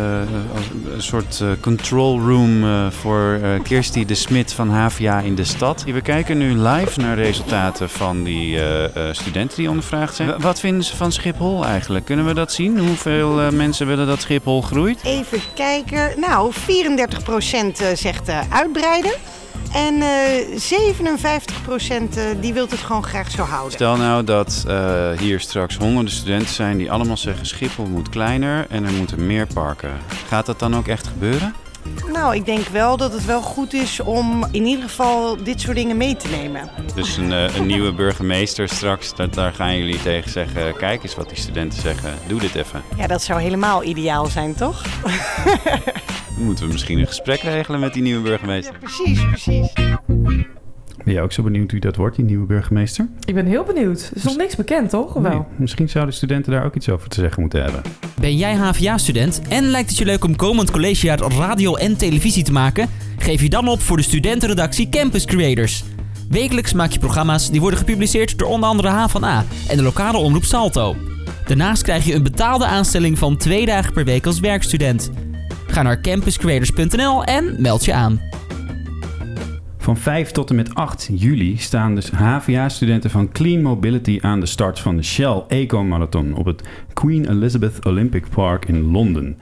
als 0.56 0.64
een 0.94 1.02
soort 1.02 1.40
eh, 1.40 1.48
control 1.60 2.20
room 2.20 2.64
eh, 2.64 2.86
voor 2.90 3.40
Kirsty 3.62 4.04
de 4.04 4.14
Smit 4.14 4.52
van 4.52 4.68
HVA 4.70 5.20
in 5.20 5.34
de 5.34 5.44
stad. 5.44 5.84
We 5.84 6.00
kijken 6.00 6.38
nu 6.38 6.58
live 6.58 7.00
naar 7.00 7.16
resultaten 7.16 7.88
van 7.90 8.24
die 8.24 8.56
eh, 8.56 8.84
eh, 8.84 9.14
studenten 9.14 9.56
die 9.56 9.68
ondervraagd 9.68 10.14
zijn. 10.14 10.28
W- 10.28 10.42
Wat 10.42 10.60
vinden 10.60 10.84
ze 10.84 10.96
van 10.96 11.12
Schiphol 11.12 11.28
eigenlijk? 11.64 12.04
Kunnen 12.04 12.26
we 12.26 12.34
dat 12.34 12.52
zien? 12.52 12.78
Hoeveel 12.78 13.40
eh, 13.40 13.48
mensen 13.48 13.86
willen 13.86 14.06
dat 14.06 14.20
Schiphol 14.20 14.62
groeit? 14.62 15.00
Even 15.04 15.40
kijken. 15.54 16.20
Nou, 16.20 16.52
34% 16.52 17.92
zegt 17.94 18.28
eh, 18.28 18.38
uitbreiden. 18.50 19.12
En 19.72 20.02
eh 20.02 20.58
57% 20.58 22.16
eh, 22.16 22.24
die 22.40 22.52
wil 22.52 22.66
het 22.68 22.78
gewoon 22.78 23.04
graag 23.04 23.30
zo 23.30 23.42
houden. 23.42 23.72
Stel 23.72 23.96
nou 23.96 24.24
dat 24.24 24.64
eh, 24.68 25.10
hier 25.18 25.40
straks 25.40 25.76
honderden 25.76 26.12
studenten 26.12 26.54
zijn 26.54 26.76
die 26.76 26.92
allemaal 26.92 27.16
zeggen 27.16 27.46
Schiphol 27.46 27.86
moet 27.86 28.08
kleiner 28.08 28.66
en 28.68 28.84
er 28.84 28.92
moeten 28.92 29.26
meer 29.26 29.46
parken. 29.54 29.90
Gaat 30.28 30.46
dat 30.46 30.58
dan 30.58 30.76
ook 30.76 30.86
echt 30.86 31.06
gebeuren? 31.06 31.54
Nou, 32.12 32.34
ik 32.34 32.44
denk 32.44 32.66
wel 32.66 32.96
dat 32.96 33.12
het 33.12 33.24
wel 33.24 33.42
goed 33.42 33.72
is 33.72 34.00
om 34.00 34.46
in 34.50 34.64
ieder 34.64 34.84
geval 34.84 35.36
dit 35.42 35.60
soort 35.60 35.76
dingen 35.76 35.96
mee 35.96 36.16
te 36.16 36.28
nemen. 36.28 36.70
Dus 36.94 37.16
een, 37.16 37.32
eh, 37.32 37.56
een 37.56 37.66
nieuwe 37.66 37.92
burgemeester 37.92 38.68
straks, 38.68 39.14
dat, 39.14 39.34
daar 39.34 39.52
gaan 39.52 39.76
jullie 39.78 40.02
tegen 40.02 40.30
zeggen... 40.30 40.76
kijk 40.76 41.02
eens 41.02 41.14
wat 41.14 41.28
die 41.28 41.38
studenten 41.38 41.80
zeggen, 41.80 42.14
doe 42.26 42.40
dit 42.40 42.54
even. 42.54 42.82
Ja, 42.96 43.06
dat 43.06 43.22
zou 43.22 43.40
helemaal 43.40 43.84
ideaal 43.84 44.26
zijn, 44.26 44.54
toch? 44.54 44.82
Dan 46.36 46.44
moeten 46.48 46.66
we 46.66 46.72
misschien 46.72 46.98
een 46.98 47.06
gesprek 47.06 47.40
regelen 47.40 47.80
met 47.80 47.92
die 47.92 48.02
nieuwe 48.02 48.22
burgemeester. 48.22 48.74
Precies, 48.78 49.26
precies. 49.28 49.72
Ben 51.04 51.14
je 51.14 51.20
ook 51.20 51.32
zo 51.32 51.42
benieuwd 51.42 51.72
wie 51.72 51.80
dat 51.80 51.96
wordt, 51.96 52.16
die 52.16 52.24
nieuwe 52.24 52.46
burgemeester? 52.46 53.08
Ik 53.24 53.34
ben 53.34 53.46
heel 53.46 53.64
benieuwd. 53.64 54.00
Er 54.10 54.16
is 54.16 54.22
nog 54.22 54.36
niks 54.36 54.56
bekend, 54.56 54.90
toch? 54.90 55.14
Of 55.14 55.22
wel? 55.22 55.32
Nee, 55.32 55.42
misschien 55.56 55.88
zouden 55.88 56.14
studenten 56.14 56.52
daar 56.52 56.64
ook 56.64 56.74
iets 56.74 56.88
over 56.88 57.08
te 57.08 57.20
zeggen 57.20 57.40
moeten 57.40 57.62
hebben. 57.62 57.82
Ben 58.20 58.36
jij 58.36 58.54
HVA-student 58.54 59.42
en 59.48 59.64
lijkt 59.64 59.88
het 59.88 59.98
je 59.98 60.04
leuk 60.04 60.24
om 60.24 60.36
komend 60.36 60.70
collegejaar 60.70 61.18
radio 61.18 61.74
en 61.74 61.96
televisie 61.96 62.44
te 62.44 62.52
maken? 62.52 62.88
Geef 63.18 63.42
je 63.42 63.48
dan 63.48 63.68
op 63.68 63.80
voor 63.80 63.96
de 63.96 64.02
studentenredactie 64.02 64.88
Campus 64.88 65.24
Creators. 65.24 65.84
Wekelijks 66.28 66.72
maak 66.72 66.90
je 66.90 66.98
programma's 66.98 67.50
die 67.50 67.60
worden 67.60 67.78
gepubliceerd 67.78 68.38
door 68.38 68.48
onder 68.48 68.68
andere 68.68 68.88
H 68.88 69.08
van 69.08 69.24
A 69.24 69.44
en 69.68 69.76
de 69.76 69.82
lokale 69.82 70.18
omroep 70.18 70.44
Salto. 70.44 70.96
Daarnaast 71.46 71.82
krijg 71.82 72.04
je 72.04 72.14
een 72.14 72.22
betaalde 72.22 72.66
aanstelling 72.66 73.18
van 73.18 73.36
twee 73.36 73.66
dagen 73.66 73.92
per 73.92 74.04
week 74.04 74.26
als 74.26 74.40
werkstudent. 74.40 75.10
Ga 75.66 75.82
naar 75.82 76.00
campuscreators.nl 76.00 77.24
en 77.24 77.54
meld 77.58 77.84
je 77.84 77.92
aan. 77.92 78.20
Van 79.80 79.96
5 79.96 80.30
tot 80.30 80.50
en 80.50 80.56
met 80.56 80.74
8 80.74 81.08
juli 81.12 81.56
staan 81.56 81.94
dus 81.94 82.10
HVA-studenten 82.10 83.10
van 83.10 83.32
Clean 83.32 83.62
Mobility 83.62 84.18
aan 84.20 84.40
de 84.40 84.46
start 84.46 84.78
van 84.78 84.96
de 84.96 85.02
Shell 85.02 85.42
Eco 85.48 85.84
Marathon 85.84 86.34
op 86.34 86.46
het 86.46 86.62
Queen 86.92 87.30
Elizabeth 87.30 87.86
Olympic 87.86 88.28
Park 88.28 88.64
in 88.64 88.90
Londen. 88.90 89.38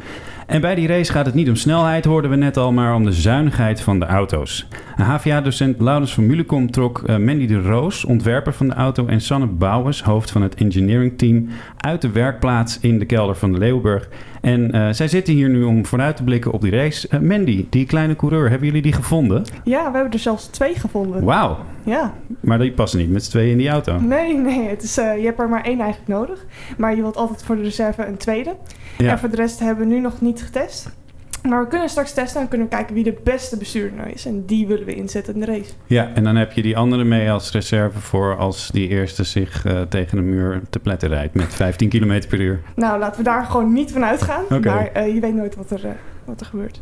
En 0.46 0.60
bij 0.60 0.74
die 0.74 0.86
race 0.86 1.12
gaat 1.12 1.26
het 1.26 1.34
niet 1.34 1.48
om 1.48 1.56
snelheid, 1.56 2.04
hoorden 2.04 2.30
we 2.30 2.36
net 2.36 2.56
al, 2.56 2.72
maar 2.72 2.94
om 2.94 3.04
de 3.04 3.12
zuinigheid 3.12 3.80
van 3.80 3.98
de 3.98 4.06
auto's. 4.06 4.68
HVA-docent 4.96 5.80
Laurens 5.80 6.14
van 6.14 6.26
Mulekom 6.26 6.70
trok 6.70 7.02
eh, 7.02 7.16
Mandy 7.16 7.46
de 7.46 7.60
Roos, 7.60 8.04
ontwerper 8.04 8.52
van 8.52 8.68
de 8.68 8.74
auto, 8.74 9.06
en 9.06 9.20
Sanne 9.20 9.46
Bouwers, 9.46 10.02
hoofd 10.02 10.30
van 10.30 10.42
het 10.42 10.54
engineering 10.54 11.18
team, 11.18 11.48
uit 11.76 12.02
de 12.02 12.10
werkplaats 12.10 12.80
in 12.80 12.98
de 12.98 13.04
kelder 13.04 13.36
van 13.36 13.52
de 13.52 13.58
Leeuwburg. 13.58 14.08
En 14.40 14.70
eh, 14.72 14.88
zij 14.90 15.08
zitten 15.08 15.34
hier 15.34 15.48
nu 15.48 15.62
om 15.62 15.86
vooruit 15.86 16.16
te 16.16 16.24
blikken 16.24 16.52
op 16.52 16.60
die 16.60 16.70
race. 16.70 17.08
Eh, 17.08 17.20
Mandy, 17.20 17.66
die 17.70 17.86
kleine 17.86 18.16
coureur, 18.16 18.48
hebben 18.50 18.66
jullie 18.66 18.82
die 18.82 18.92
gevonden? 18.92 19.44
Ja, 19.64 19.86
we 19.90 19.94
hebben 19.94 20.12
er 20.12 20.18
zelfs 20.18 20.46
twee 20.46 20.74
gevonden. 20.74 21.24
Wauw, 21.24 21.56
Ja, 21.82 22.14
maar 22.40 22.58
die 22.58 22.72
passen 22.72 22.98
niet 22.98 23.10
met 23.10 23.24
z'n 23.24 23.30
tweeën 23.30 23.50
in 23.50 23.58
die 23.58 23.68
auto. 23.68 24.00
nee, 24.00 24.36
nee. 24.36 24.68
Het 24.68 24.82
is, 24.82 24.98
eh, 24.98 25.18
je 25.18 25.24
hebt 25.24 25.40
er 25.40 25.48
maar 25.48 25.64
één 25.64 25.80
eigenlijk 25.80 26.10
nodig. 26.10 26.44
Maar 26.78 26.96
je 26.96 27.02
wilt 27.02 27.16
altijd 27.16 27.42
voor 27.42 27.56
de 27.56 27.62
reserve 27.62 28.06
een 28.06 28.16
tweede. 28.16 28.56
Ja. 28.98 29.10
En 29.10 29.18
voor 29.18 29.30
de 29.30 29.36
rest 29.36 29.58
hebben 29.58 29.88
we 29.88 29.94
nu 29.94 30.00
nog 30.00 30.20
niet 30.20 30.42
getest. 30.42 30.96
Maar 31.42 31.62
we 31.62 31.68
kunnen 31.68 31.88
straks 31.88 32.12
testen 32.12 32.40
en 32.40 32.48
kunnen 32.48 32.68
we 32.68 32.74
kijken 32.74 32.94
wie 32.94 33.04
de 33.04 33.16
beste 33.22 33.56
bestuurder 33.56 33.98
nou 33.98 34.10
is. 34.10 34.26
En 34.26 34.44
die 34.46 34.66
willen 34.66 34.86
we 34.86 34.94
inzetten 34.94 35.34
in 35.34 35.40
de 35.40 35.46
race. 35.46 35.72
Ja, 35.86 36.10
en 36.14 36.24
dan 36.24 36.36
heb 36.36 36.52
je 36.52 36.62
die 36.62 36.76
andere 36.76 37.04
mee 37.04 37.30
als 37.30 37.52
reserve 37.52 37.98
voor 38.00 38.36
als 38.36 38.70
die 38.72 38.88
eerste 38.88 39.24
zich 39.24 39.64
eh, 39.64 39.80
tegen 39.80 40.16
de 40.16 40.22
muur 40.22 40.62
te 40.70 40.78
pletten 40.78 41.08
rijdt 41.08 41.34
met 41.34 41.54
15 41.54 41.88
km 41.88 42.22
per 42.28 42.40
uur. 42.40 42.60
Nou, 42.74 42.98
laten 42.98 43.18
we 43.18 43.24
daar 43.24 43.44
gewoon 43.44 43.72
niet 43.72 43.92
van 43.92 44.04
uitgaan. 44.04 44.42
Oké. 44.44 44.68
Maar 44.68 44.86
eh, 44.92 45.14
je 45.14 45.20
weet 45.20 45.34
nooit 45.34 45.56
wat 45.56 45.70
er, 45.70 45.84
eh, 45.84 45.90
wat 46.24 46.40
er 46.40 46.46
gebeurt. 46.46 46.80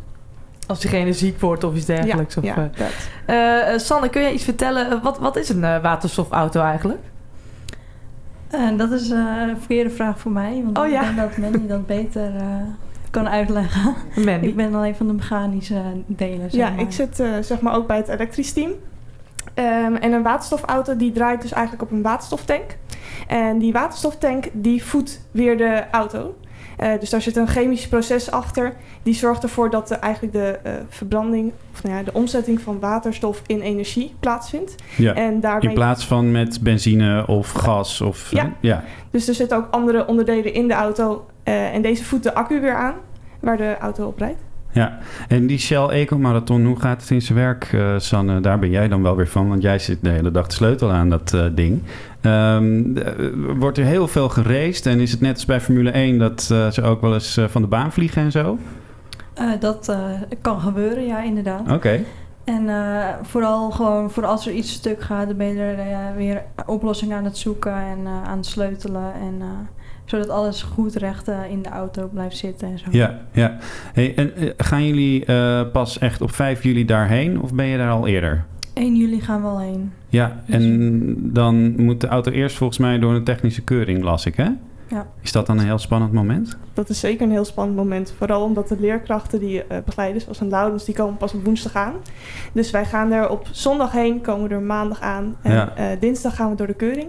Als 0.67 0.81
diegene 0.81 1.13
ziek 1.13 1.41
wordt 1.41 1.65
of 1.65 1.75
iets 1.75 1.87
dergelijks. 1.87 2.35
Ja, 2.35 2.41
of, 2.41 2.47
ja, 2.47 2.71
eh. 3.27 3.71
dat. 3.71 3.81
Sanne, 3.83 4.09
kun 4.09 4.23
je 4.23 4.33
iets 4.33 4.45
vertellen? 4.45 5.03
Wat, 5.03 5.19
wat 5.19 5.37
is 5.37 5.49
een 5.49 5.61
waterstofauto 5.61 6.61
eigenlijk? 6.61 7.01
Dat 8.77 8.93
is 8.93 9.11
eh, 9.11 9.19
een 9.49 9.59
verkeerde 9.59 9.91
vraag 9.91 10.19
voor 10.19 10.33
mij. 10.33 10.61
Want 10.65 10.79
Oh, 10.79 10.89
ja. 10.89 11.01
ik 11.01 11.17
denk 11.17 11.29
dat 11.29 11.37
Mandy 11.51 11.67
dat 11.67 11.87
beter 11.87 12.37
eh, 12.37 12.43
kan 13.11 13.29
uitleggen. 13.29 13.95
Mandy. 14.25 14.47
Ik 14.47 14.57
ben 14.57 14.75
alleen 14.75 14.95
van 14.95 15.07
de 15.07 15.13
mechanische 15.13 15.83
delen. 16.07 16.51
zeg 16.51 16.61
Ja, 16.61 16.71
maar. 16.71 16.81
ik 16.81 16.93
zit 16.93 17.21
eh, 17.21 17.29
zeg 17.41 17.61
maar 17.61 17.75
ook 17.75 17.87
bij 17.87 17.97
het 17.97 18.09
elektrisch 18.09 18.53
team. 18.53 18.71
Ehm, 19.55 19.95
en 19.95 20.13
een 20.13 20.23
waterstofauto 20.23 20.97
die 20.97 21.13
draait 21.13 21.43
dus 21.43 21.53
eigenlijk 21.53 21.83
op 21.83 21.91
een 21.91 22.03
waterstoftank. 22.03 22.77
En 23.27 23.59
die 23.59 23.73
waterstoftank 23.73 24.49
die 24.53 24.85
voedt 24.85 25.21
weer 25.31 25.57
de 25.57 25.85
auto. 25.91 26.35
Eh, 26.77 26.91
dus 27.01 27.11
daar 27.11 27.23
zit 27.23 27.37
een 27.37 27.49
chemisch 27.49 27.89
proces 27.89 28.31
achter. 28.31 28.75
Die 29.03 29.15
zorgt 29.15 29.43
ervoor 29.43 29.71
dat 29.71 29.89
de, 29.89 29.95
eigenlijk 29.95 30.33
de 30.33 30.59
eh, 30.63 30.73
verbranding, 30.89 31.53
of 31.73 31.83
nou 31.83 31.97
ja, 31.97 32.03
de 32.03 32.13
omzetting 32.13 32.61
van 32.61 32.81
waterstof 32.81 33.43
in 33.47 33.61
energie 33.61 34.15
plaatsvindt. 34.21 34.75
Ja. 34.97 35.15
En 35.15 35.41
daarmee, 35.41 35.69
In 35.69 35.75
plaats 35.75 36.07
van 36.07 36.31
met 36.31 36.61
benzine 36.63 37.27
of 37.27 37.51
gas 37.51 38.01
of... 38.01 38.31
Ja. 38.31 38.53
ja. 38.61 38.85
Dus 39.11 39.29
er 39.29 39.35
zitten 39.35 39.57
ook 39.57 39.69
andere 39.71 40.07
onderdelen 40.07 40.55
in 40.55 40.69
de 40.69 40.75
auto. 40.75 41.27
eh, 41.43 41.75
en 41.75 41.83
deze 41.83 42.05
voedt 42.05 42.23
de 42.23 42.35
accu 42.35 42.61
weer 42.61 42.75
aan, 42.75 42.95
waar 43.41 43.57
de 43.57 43.77
auto 43.81 44.07
op 44.07 44.19
rijdt. 44.19 44.46
Ja, 44.77 44.99
en 45.29 45.47
die 45.47 45.59
Shell 45.59 45.89
Eco 45.89 46.19
Marathon, 46.19 46.65
hoe 46.65 46.81
gaat 46.81 47.01
het 47.01 47.11
in 47.11 47.23
zijn 47.23 47.39
werk, 47.39 47.73
eh, 47.73 47.95
Sanne? 47.99 48.41
Daar 48.41 48.59
ben 48.59 48.71
jij 48.71 48.89
dan 48.89 49.03
wel 49.03 49.17
weer 49.17 49.29
van, 49.29 49.49
want 49.49 49.63
jij 49.63 49.79
zit 49.79 49.99
de 50.03 50.09
hele 50.09 50.31
dag 50.31 50.47
de 50.47 50.55
sleutel 50.55 50.91
aan 50.93 51.11
dat 51.11 51.33
eh, 51.35 51.45
ding. 51.55 51.83
Ehm, 52.21 52.97
eh, 52.97 53.13
wordt 53.59 53.79
er 53.79 53.85
heel 53.85 54.09
veel 54.09 54.29
geraced 54.29 54.87
en 54.87 55.01
is 55.01 55.11
het 55.11 55.21
net 55.21 55.35
als 55.35 55.45
bij 55.45 55.61
Formule 55.61 55.91
1 55.91 56.19
dat 56.19 56.49
eh, 56.53 56.71
ze 56.71 56.83
ook 56.83 57.01
wel 57.01 57.15
eens 57.15 57.41
van 57.47 57.63
de 57.63 57.69
baan 57.69 57.93
vliegen 57.93 58.23
en 58.23 58.31
zo? 58.31 58.59
Eh, 59.35 59.51
dat 59.61 59.89
eh, 59.89 59.99
kan 60.41 60.61
gebeuren, 60.61 61.07
ja, 61.07 61.23
inderdaad. 61.23 61.73
Oké. 61.73 62.01
En 62.47 62.69
eh, 62.69 63.15
vooral 63.23 63.71
gewoon 63.71 64.11
voor 64.11 64.27
als 64.27 64.47
er 64.47 64.53
iets 64.53 64.73
stuk 64.73 65.03
gaat, 65.03 65.27
dan 65.27 65.37
ben 65.37 65.47
je 65.47 65.61
er 65.61 66.17
weer 66.17 66.43
oplossingen 66.67 67.17
aan 67.17 67.25
het 67.25 67.39
zoeken 67.39 67.73
en 67.73 67.99
eh, 68.05 68.23
aan 68.23 68.37
het 68.37 68.47
sleutelen. 68.47 69.13
En, 69.15 69.37
eh, 69.41 69.47
zodat 70.07 70.29
alles 70.29 70.63
goed 70.63 70.95
recht 70.95 71.29
eh, 71.29 71.39
in 71.51 71.63
de 71.63 71.69
auto 71.69 72.09
blijft 72.13 72.37
zitten 72.37 72.69
en 72.69 72.79
zo. 72.79 72.85
Ja, 72.91 73.19
ja. 73.33 73.57
Hey, 73.93 74.15
en 74.15 74.37
eh, 74.37 74.51
gaan 74.57 74.87
jullie 74.87 75.25
eh, 75.25 75.71
pas 75.73 75.99
echt 75.99 76.21
op 76.21 76.31
5 76.31 76.63
juli 76.63 76.85
daarheen 76.85 77.41
of 77.41 77.55
ben 77.55 77.67
je 77.67 77.79
daar 77.79 77.91
al 77.91 78.07
eerder? 78.07 78.45
1 78.75 78.97
juli 78.97 79.21
gaan 79.21 79.43
we 79.43 79.49
al 79.49 79.61
heen. 79.61 79.93
Ja, 80.09 80.43
en 80.47 81.33
dan 81.33 81.83
moet 81.83 82.01
de 82.01 82.07
auto 82.07 82.31
eerst 82.31 82.57
volgens 82.57 82.79
mij 82.79 82.99
door 82.99 83.15
een 83.15 83.25
technische 83.25 83.63
keuring, 83.63 84.03
las 84.03 84.27
ik, 84.27 84.37
hè? 84.37 84.49
Ja. 84.89 85.07
Is 85.23 85.33
dat 85.33 85.47
dan 85.47 85.59
een 85.59 85.65
heel 85.65 85.79
spannend 85.79 86.13
moment? 86.13 86.57
Dat 86.75 86.89
is 86.89 87.01
zeker 87.01 87.27
een 87.27 87.31
heel 87.33 87.45
spannend 87.45 87.77
moment. 87.77 88.15
Vooral 88.19 88.43
omdat 88.43 88.69
de 88.69 88.77
leerkrachten 88.81 89.41
die 89.41 89.63
eh 89.65 89.79
begeleiden, 89.85 90.21
zoals 90.23 90.41
een 90.41 90.49
Loudens, 90.49 90.85
die 90.85 90.95
komen 90.95 91.17
pas 91.17 91.33
op 91.35 91.45
woensdag 91.45 91.75
aan. 91.75 91.93
Dus 92.53 92.71
wij 92.71 92.85
gaan 92.85 93.13
er 93.13 93.29
op 93.29 93.47
zondag 93.51 93.93
heen, 93.93 94.21
komen 94.21 94.51
er 94.51 94.61
maandag 94.61 95.01
aan. 95.01 95.37
En 95.43 95.53
Ja. 95.53 95.73
eh, 95.77 95.87
dinsdag 96.01 96.37
gaan 96.37 96.51
we 96.51 96.57
door 96.57 96.67
de 96.67 96.75
keuring. 96.75 97.09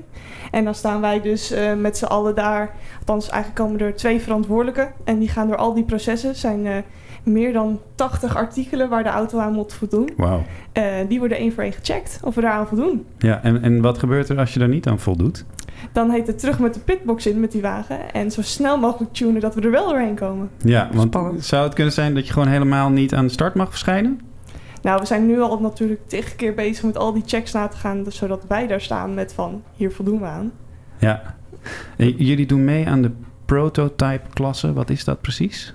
En 0.51 0.63
dan 0.63 0.75
staan 0.75 1.01
wij 1.01 1.21
dus 1.21 1.51
eh, 1.51 1.73
met 1.73 1.97
z'n 1.97 2.05
allen 2.05 2.35
daar. 2.35 2.71
Althans, 2.99 3.29
eigenlijk 3.29 3.61
komen 3.61 3.79
er 3.87 3.95
twee 3.95 4.21
verantwoordelijken. 4.21 4.91
En 5.03 5.19
die 5.19 5.29
gaan 5.29 5.47
door 5.47 5.57
al 5.57 5.73
die 5.73 5.83
processen. 5.83 6.35
Zijn 6.35 6.83
meer 7.23 7.53
dan 7.53 7.79
80 7.95 8.35
artikelen 8.35 8.89
waar 8.89 9.03
de 9.03 9.09
auto 9.09 9.39
aan 9.39 9.53
moet 9.53 9.73
voldoen. 9.73 10.09
Wauw. 10.17 10.43
Die 11.07 11.19
worden 11.19 11.37
één 11.37 11.53
voor 11.53 11.63
één 11.63 11.71
gecheckt 11.73 12.19
of 12.23 12.35
we 12.35 12.41
daaraan 12.41 12.67
voldoen. 12.67 13.05
Ja, 13.17 13.43
en, 13.43 13.61
en 13.61 13.81
wat 13.81 13.97
gebeurt 13.97 14.29
er 14.29 14.37
als 14.39 14.53
je 14.53 14.59
daar 14.59 14.67
niet 14.67 14.87
aan 14.87 14.99
voldoet? 14.99 15.45
Dan 15.91 16.09
heet 16.09 16.27
het 16.27 16.39
terug 16.39 16.59
met 16.59 16.73
de 16.73 16.79
pitbox 16.79 17.25
in 17.25 17.39
met 17.39 17.51
die 17.51 17.61
wagen. 17.61 18.13
En 18.13 18.31
zo 18.31 18.41
snel 18.41 18.77
mogelijk 18.77 19.13
tunen 19.13 19.41
dat 19.41 19.55
we 19.55 19.61
er 19.61 19.71
wel 19.71 19.87
doorheen 19.87 20.15
komen. 20.15 20.49
Ja, 20.57 20.89
want 20.93 21.45
zou 21.45 21.63
het 21.63 21.73
kunnen 21.73 21.93
zijn 21.93 22.13
dat 22.13 22.27
je 22.27 22.33
gewoon 22.33 22.47
helemaal 22.47 22.89
niet 22.89 23.13
aan 23.13 23.25
de 23.25 23.31
start 23.31 23.55
mag 23.55 23.69
verschijnen? 23.69 24.19
Nou, 24.81 24.99
we 24.99 25.05
zijn 25.05 25.25
nu 25.25 25.41
al 25.41 25.59
natuurlijk 25.59 26.07
tig 26.07 26.35
keer 26.35 26.53
bezig 26.53 26.83
met 26.83 26.97
al 26.97 27.13
die 27.13 27.23
checks 27.25 27.51
na 27.51 27.67
te 27.67 27.77
gaan, 27.77 28.03
dus 28.03 28.15
zodat 28.15 28.45
wij 28.47 28.67
daar 28.67 28.81
staan 28.81 29.13
met 29.13 29.33
van 29.33 29.63
hier 29.75 29.91
voldoen 29.91 30.19
we 30.19 30.25
aan. 30.25 30.51
Ja. 30.97 31.35
En 31.97 32.09
jullie 32.09 32.45
doen 32.45 32.63
mee 32.63 32.87
aan 32.87 33.01
de 33.01 33.11
prototype-klasse. 33.45 34.73
Wat 34.73 34.89
is 34.89 35.03
dat 35.03 35.21
precies? 35.21 35.73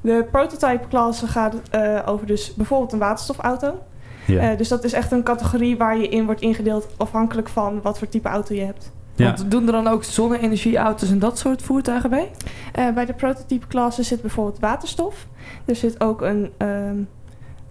De 0.00 0.26
prototype 0.30 0.88
klasse 0.88 1.26
gaat 1.26 1.54
eh, 1.70 2.00
over 2.06 2.26
dus 2.26 2.54
bijvoorbeeld 2.54 2.92
een 2.92 2.98
waterstofauto. 2.98 3.82
Ja. 4.26 4.50
Eh, 4.50 4.58
dus 4.58 4.68
dat 4.68 4.84
is 4.84 4.92
echt 4.92 5.12
een 5.12 5.22
categorie 5.22 5.76
waar 5.76 5.96
je 5.98 6.08
in 6.08 6.24
wordt 6.24 6.40
ingedeeld 6.40 6.86
afhankelijk 6.96 7.48
van 7.48 7.80
wat 7.82 7.98
voor 7.98 8.08
type 8.08 8.28
auto 8.28 8.54
je 8.54 8.64
hebt. 8.64 8.92
Ja. 9.16 9.26
Want 9.26 9.50
doen 9.50 9.66
er 9.66 9.72
dan 9.72 9.86
ook 9.86 10.04
zonne-energieauto's 10.04 11.10
en 11.10 11.18
dat 11.18 11.38
soort 11.38 11.62
voertuigen 11.62 12.10
bij? 12.10 12.30
Eh, 12.72 12.90
bij 12.94 13.04
de 13.04 13.12
prototype 13.12 13.66
klasse 13.66 14.02
zit 14.02 14.20
bijvoorbeeld 14.20 14.58
waterstof. 14.60 15.26
Er 15.64 15.76
zit 15.76 16.00
ook 16.00 16.20
een 16.22 16.52
ehm, 16.56 16.96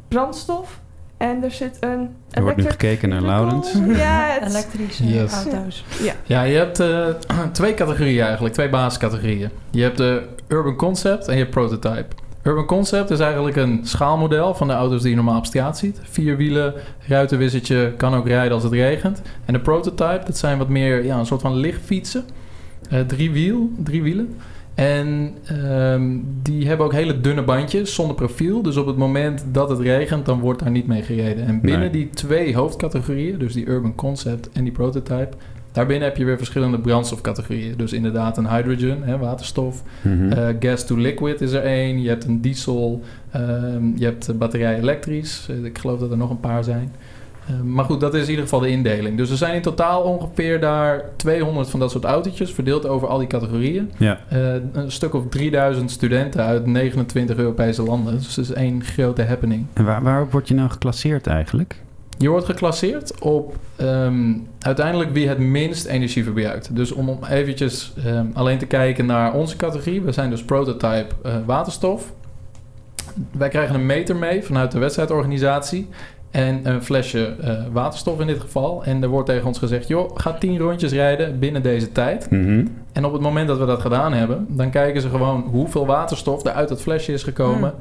brandstof. 0.08 0.82
En 1.18 1.44
er 1.44 1.52
zit 1.52 1.78
een... 1.80 2.10
Er 2.32 2.42
wordt 2.42 2.58
nu 2.58 2.64
gekeken 2.64 3.10
naar. 3.10 3.22
Laurens. 3.22 3.74
Ja, 3.88 4.40
Elektrische 4.48 5.08
Yes. 5.08 5.34
auto's. 5.34 5.84
Ja. 6.02 6.14
Ja, 6.24 6.42
je 6.44 6.58
hebt 6.58 6.80
eh, 6.80 7.08
twee 7.52 7.74
categorieën 7.74 8.24
eigenlijk, 8.24 8.54
twee 8.54 8.70
basiscategorieën. 8.70 9.50
Je 9.72 9.82
hebt 9.82 9.98
de 9.98 10.28
Urban 10.48 10.76
Concept 10.76 11.28
en 11.28 11.34
je 11.34 11.40
hebt 11.40 11.52
Prototype. 11.52 12.06
Urban 12.44 12.66
Concept 12.66 13.10
is 13.10 13.20
eigenlijk 13.20 13.56
een 13.56 13.80
schaalmodel 13.84 14.54
van 14.56 14.68
de 14.68 14.74
auto's 14.74 15.02
die 15.02 15.10
je 15.10 15.16
normaal 15.16 15.38
op 15.38 15.46
straat 15.46 15.78
ziet. 15.78 16.00
Vier 16.04 16.38
wielen, 16.38 16.74
ruitenwissertje, 17.08 17.94
kan 17.98 18.14
ook 18.14 18.28
rijden 18.28 18.54
als 18.54 18.64
het 18.64 18.72
regent. 18.74 19.22
En 19.46 19.54
de 19.54 19.60
Prototype, 19.60 20.22
dat 20.26 20.38
zijn 20.38 20.58
wat 20.58 20.70
meer 20.70 21.06
ja, 21.06 21.20
een 21.20 21.26
soort 21.26 21.42
van 21.42 21.56
lichtfietsen. 21.56 22.24
Eh, 22.90 23.00
drie, 23.00 23.32
wiel, 23.32 23.70
drie 23.78 24.04
wielen. 24.04 24.36
En 24.76 25.34
ehm, 25.46 26.18
die 26.42 26.68
hebben 26.68 26.86
ook 26.86 26.94
hele 26.94 27.22
dunne 27.22 27.42
bandjes 27.44 27.94
zonder 27.94 28.16
profiel. 28.16 28.62
Dus 28.62 28.78
op 28.78 28.86
het 28.86 28.98
moment 28.98 29.46
dat 29.52 29.70
het 29.70 29.80
regent, 29.80 30.26
dan 30.26 30.40
wordt 30.40 30.60
daar 30.60 30.72
niet 30.72 30.88
mee 30.88 31.02
gereden. 31.02 31.46
En 31.46 31.62
binnen 31.62 31.80
Nee. 31.80 31.90
die 31.90 32.10
twee 32.10 32.56
hoofdcategorieën, 32.56 33.40
dus 33.40 33.54
die 33.54 33.66
Urban 33.66 33.96
Concept 33.96 34.50
en 34.52 34.64
die 34.64 34.74
Prototype... 34.74 35.30
Daarbinnen 35.74 36.08
heb 36.08 36.18
je 36.18 36.26
weer 36.26 36.38
verschillende 36.38 36.80
brandstofcategorieën. 36.80 37.74
Dus 37.78 37.94
inderdaad 37.94 38.38
een 38.38 38.50
hydrogen, 38.50 39.04
hè, 39.04 39.18
waterstof. 39.18 39.84
Mhm. 40.02 40.32
Eh, 40.32 40.48
gas 40.60 40.86
to 40.86 40.96
liquid 40.96 41.42
is 41.42 41.52
er 41.52 41.64
één. 41.64 42.02
Je 42.02 42.10
hebt 42.10 42.26
een 42.26 42.42
diesel. 42.42 43.02
ehm, 43.32 43.84
je 43.96 44.06
hebt 44.06 44.38
batterij 44.38 44.78
elektrisch. 44.80 45.48
Eh, 45.50 45.64
ik 45.64 45.78
geloof 45.78 46.00
dat 46.00 46.12
er 46.12 46.18
nog 46.18 46.30
een 46.30 46.40
paar 46.40 46.64
zijn. 46.64 46.92
Eh, 47.48 47.62
maar 47.62 47.86
goed, 47.86 48.00
dat 48.00 48.14
is 48.14 48.24
in 48.24 48.30
ieder 48.30 48.44
geval 48.44 48.60
de 48.60 48.70
indeling. 48.70 49.18
Dus 49.18 49.30
er 49.30 49.38
zijn 49.38 49.56
in 49.56 49.62
totaal 49.62 50.02
ongeveer 50.02 50.60
daar 50.60 51.04
200 51.16 51.70
van 51.70 51.80
dat 51.80 51.92
soort 51.92 52.04
autootjes... 52.04 52.52
verdeeld 52.52 52.88
over 52.88 53.08
al 53.08 53.18
die 53.18 53.28
categorieën. 53.28 53.92
Ja. 53.98 54.20
Eh, 54.30 54.54
een 54.72 54.92
stuk 54.92 55.14
of 55.14 55.24
3000 55.30 55.92
studenten 55.92 56.44
uit 56.44 56.66
29 56.66 57.38
Europese 57.38 57.84
landen. 57.84 58.14
Dus 58.14 58.36
het 58.36 58.46
is 58.46 58.54
één 58.54 58.84
grote 58.84 59.24
happening. 59.24 59.66
En 59.74 59.86
waar, 59.86 60.04
waarop 60.04 60.32
word 60.32 60.48
je 60.48 60.54
nou 60.54 60.70
geclasseerd 60.70 61.28
eigenlijk? 61.28 61.82
Je 62.18 62.30
wordt 62.30 62.46
geclasseerd 62.46 63.20
op 63.22 63.56
ehm, 63.76 64.34
uiteindelijk 64.60 65.12
wie 65.12 65.28
het 65.28 65.40
minst 65.40 65.86
energie 65.86 66.24
verbruikt. 66.24 66.76
Dus 66.76 66.92
om 66.92 67.20
eventjes 67.30 67.94
ehm, 68.06 68.26
alleen 68.34 68.58
te 68.58 68.66
kijken 68.66 69.06
naar 69.06 69.34
onze 69.34 69.56
categorie. 69.56 70.02
We 70.02 70.12
zijn 70.12 70.30
dus 70.30 70.44
prototype 70.44 71.16
eh, 71.24 71.36
waterstof. 71.46 72.14
Wij 73.32 73.50
krijgen 73.50 73.76
een 73.76 73.86
meter 73.86 74.16
mee 74.16 74.44
vanuit 74.44 74.72
de 74.72 74.80
wedstrijdorganisatie. 74.80 75.90
En 76.32 76.60
een 76.64 76.84
flesje 76.84 77.36
eh, 77.42 77.64
waterstof 77.72 78.20
in 78.20 78.28
dit 78.28 78.40
geval. 78.40 78.84
En 78.84 79.04
er 79.04 79.10
wordt 79.10 79.30
tegen 79.30 79.48
ons 79.48 79.60
gezegd... 79.60 79.88
joh, 79.88 80.12
ga 80.14 80.34
10 80.34 80.58
rondjes 80.58 80.92
rijden 80.92 81.40
binnen 81.40 81.62
deze 81.62 81.92
tijd. 81.92 82.30
Mhm. 82.30 82.66
En 82.92 83.06
op 83.06 83.14
het 83.14 83.22
moment 83.22 83.48
dat 83.48 83.58
we 83.58 83.66
dat 83.66 83.82
gedaan 83.82 84.14
hebben... 84.14 84.46
dan 84.50 84.70
kijken 84.70 85.02
ze 85.02 85.10
gewoon 85.10 85.42
hoeveel 85.42 85.86
waterstof 85.86 86.46
er 86.46 86.52
uit 86.52 86.70
dat 86.70 86.82
flesje 86.82 87.14
is 87.14 87.24
gekomen... 87.24 87.74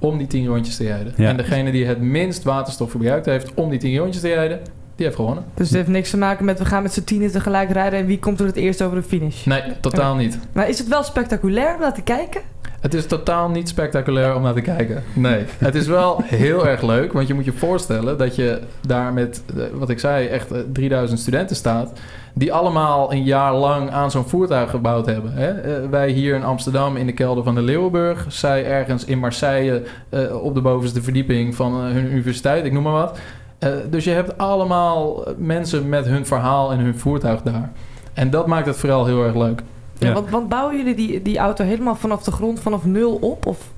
om 0.00 0.18
die 0.18 0.26
10 0.26 0.46
rondjes 0.46 0.76
te 0.76 0.84
rijden. 0.84 1.12
Ja. 1.16 1.28
En 1.28 1.36
degene 1.36 1.70
die 1.70 1.86
het 1.86 2.00
minst 2.00 2.42
waterstof 2.42 2.90
verbruikt 2.90 3.26
heeft... 3.26 3.54
om 3.54 3.70
die 3.70 3.78
10 3.78 3.96
rondjes 3.96 4.22
te 4.22 4.28
rijden, 4.28 4.60
die 4.96 5.06
heeft 5.06 5.16
gewonnen. 5.16 5.44
Dus 5.54 5.66
het 5.66 5.76
heeft 5.76 5.88
niks 5.88 6.10
te 6.10 6.16
maken 6.16 6.44
met 6.44 6.58
we 6.58 6.64
gaan 6.64 6.82
met 6.82 6.92
z'n 6.92 7.04
tienen 7.04 7.30
tegelijk 7.30 7.70
rijden 7.70 7.98
en 7.98 8.06
wie 8.06 8.18
komt 8.18 8.40
er 8.40 8.46
het 8.46 8.56
eerst 8.56 8.82
over 8.82 8.96
de 8.96 9.02
finish. 9.02 9.44
Nee, 9.44 9.62
totaal 9.80 10.14
niet. 10.14 10.38
Maar 10.52 10.68
is 10.68 10.78
het 10.78 10.88
wel 10.88 11.02
spectaculair 11.02 11.74
om 11.74 11.80
naar 11.80 11.94
te 11.94 12.02
kijken? 12.02 12.40
Het 12.80 12.94
is 12.94 13.06
totaal 13.06 13.48
niet 13.48 13.68
spectaculair 13.68 14.34
om 14.34 14.42
naar 14.42 14.54
te 14.54 14.60
kijken. 14.60 15.02
Nee, 15.12 15.44
het 15.58 15.74
is 15.74 15.86
wel 15.86 16.22
heel 16.24 16.66
erg 16.66 16.82
leuk. 16.82 17.12
Want 17.12 17.26
je 17.26 17.34
moet 17.34 17.44
je 17.44 17.52
voorstellen 17.52 18.18
dat 18.18 18.36
je 18.36 18.60
daar 18.86 19.12
met, 19.12 19.42
eh, 19.56 19.62
wat 19.72 19.90
ik 19.90 19.98
zei, 19.98 20.26
echt 20.26 20.52
eh, 20.52 20.60
3000 20.72 21.20
studenten 21.20 21.56
staat. 21.56 21.92
Die 22.32 22.52
allemaal 22.52 23.12
een 23.12 23.24
jaar 23.24 23.54
lang 23.54 23.90
aan 23.90 24.10
zo'n 24.10 24.24
voertuig 24.24 24.70
gebouwd 24.70 25.06
hebben. 25.06 25.32
Hè? 25.32 25.50
Eh, 25.50 25.88
wij 25.90 26.10
hier 26.10 26.34
in 26.34 26.44
Amsterdam 26.44 26.96
in 26.96 27.06
de 27.06 27.12
kelder 27.12 27.44
van 27.44 27.54
de 27.54 27.62
Leeuwenburg. 27.62 28.26
Zij 28.28 28.66
ergens 28.66 29.04
in 29.04 29.18
Marseille 29.18 29.82
eh, 30.08 30.42
op 30.42 30.54
de 30.54 30.60
bovenste 30.60 31.02
verdieping 31.02 31.54
van 31.54 31.72
eh, 31.72 31.92
hun 31.92 32.10
universiteit. 32.12 32.64
Ik 32.64 32.72
noem 32.72 32.82
maar 32.82 32.92
wat. 32.92 33.18
Eh, 33.58 33.70
dus 33.90 34.04
je 34.04 34.10
hebt 34.10 34.38
allemaal 34.38 35.24
mensen 35.36 35.88
met 35.88 36.06
hun 36.06 36.26
verhaal 36.26 36.72
en 36.72 36.78
hun 36.78 36.98
voertuig 36.98 37.42
daar. 37.42 37.72
En 38.14 38.30
dat 38.30 38.46
maakt 38.46 38.66
het 38.66 38.76
vooral 38.76 39.06
heel 39.06 39.24
erg 39.24 39.34
leuk. 39.34 39.62
Ja. 40.00 40.12
Want, 40.12 40.30
want 40.30 40.48
bouwen 40.48 40.76
jullie 40.76 40.94
die, 40.94 41.22
die 41.22 41.38
auto 41.38 41.64
helemaal 41.64 41.96
vanaf 41.96 42.22
de 42.22 42.30
grond, 42.30 42.60
vanaf 42.60 42.84
nul 42.84 43.14
op? 43.14 43.46
Of? 43.46 43.70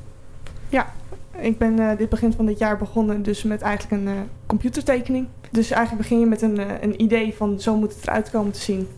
Ja, 0.68 0.92
ik 1.38 1.58
ben 1.58 1.78
eh, 1.78 1.98
dit 1.98 2.08
begin 2.08 2.32
van 2.32 2.46
dit 2.46 2.58
jaar 2.58 2.78
begonnen 2.78 3.22
dus 3.22 3.42
met 3.42 3.62
eigenlijk 3.62 4.02
een 4.02 4.08
eh, 4.08 4.20
computertekening. 4.46 5.26
Dus 5.52 5.70
eigenlijk 5.70 6.02
begin 6.02 6.20
je 6.20 6.26
met 6.26 6.42
een, 6.42 6.58
eh, 6.58 6.66
een 6.80 7.02
idee 7.02 7.34
van 7.34 7.60
zo 7.60 7.76
moet 7.76 7.94
het 7.94 8.02
eruit 8.02 8.30
komen 8.30 8.52
te 8.52 8.60
zien. 8.60 8.88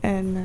En 0.00 0.32
eh, 0.34 0.42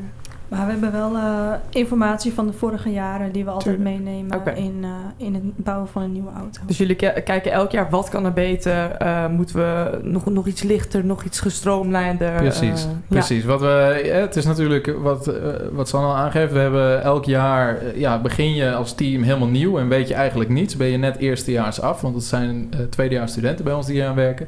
Maar 0.51 0.65
we 0.65 0.72
hebben 0.72 0.91
wel 0.91 1.15
eh, 1.15 1.53
informatie 1.70 2.34
van 2.34 2.48
de 2.48 2.53
vorige 2.53 2.91
jaren 2.91 3.31
die 3.31 3.43
we 3.43 3.50
altijd 3.51 3.75
Tuurlijk. 3.75 4.00
meenemen 4.03 4.55
in, 4.55 4.79
eh, 4.84 5.25
in 5.27 5.34
het 5.34 5.43
bouwen 5.55 5.88
van 5.88 6.01
een 6.01 6.12
nieuwe 6.12 6.31
auto. 6.38 6.62
Dus 6.65 6.77
jullie 6.77 6.96
ki- 6.96 7.22
kijken 7.24 7.51
elk 7.51 7.72
jaar 7.72 7.89
wat 7.89 8.10
kan 8.10 8.25
er 8.25 8.34
beter? 8.34 8.91
Eh, 8.91 9.27
moeten 9.27 9.55
we 9.55 10.00
nog, 10.03 10.25
nog 10.25 10.48
iets 10.48 10.63
lichter, 10.63 11.05
nog 11.05 11.24
iets 11.24 11.39
gestroomlijnder? 11.39 12.31
Precies, 12.34 12.88
precies. 13.08 13.43
Wat 13.46 13.62
we, 13.62 14.10
het 14.13 14.36
is 14.36 14.46
natuurlijk 14.46 14.93
wat, 15.01 15.31
wat 15.72 15.89
Sanne 15.89 16.08
al 16.08 16.15
aangeeft. 16.15 16.53
We 16.53 16.60
hebben 16.60 17.03
elk 17.03 17.25
jaar, 17.25 17.77
ja, 17.96 18.22
begin 18.22 18.53
je 18.55 18.74
als 18.74 18.93
team 18.93 19.24
helemaal 19.24 19.48
nieuw 19.48 19.77
en 19.79 19.88
weet 19.88 20.08
je 20.08 20.13
eigenlijk 20.13 20.50
niets. 20.50 20.75
Ben 20.77 20.88
je 20.88 20.98
net 20.98 21.17
eerstejaars 21.17 21.81
af, 21.81 22.01
want 22.01 22.15
het 22.15 22.24
zijn 22.24 22.70
tweedejaars 22.89 23.31
studenten 23.31 23.65
bij 23.65 23.74
ons 23.74 23.86
die 23.86 23.96
hier 23.96 24.08
aan 24.08 24.15
werken. 24.15 24.48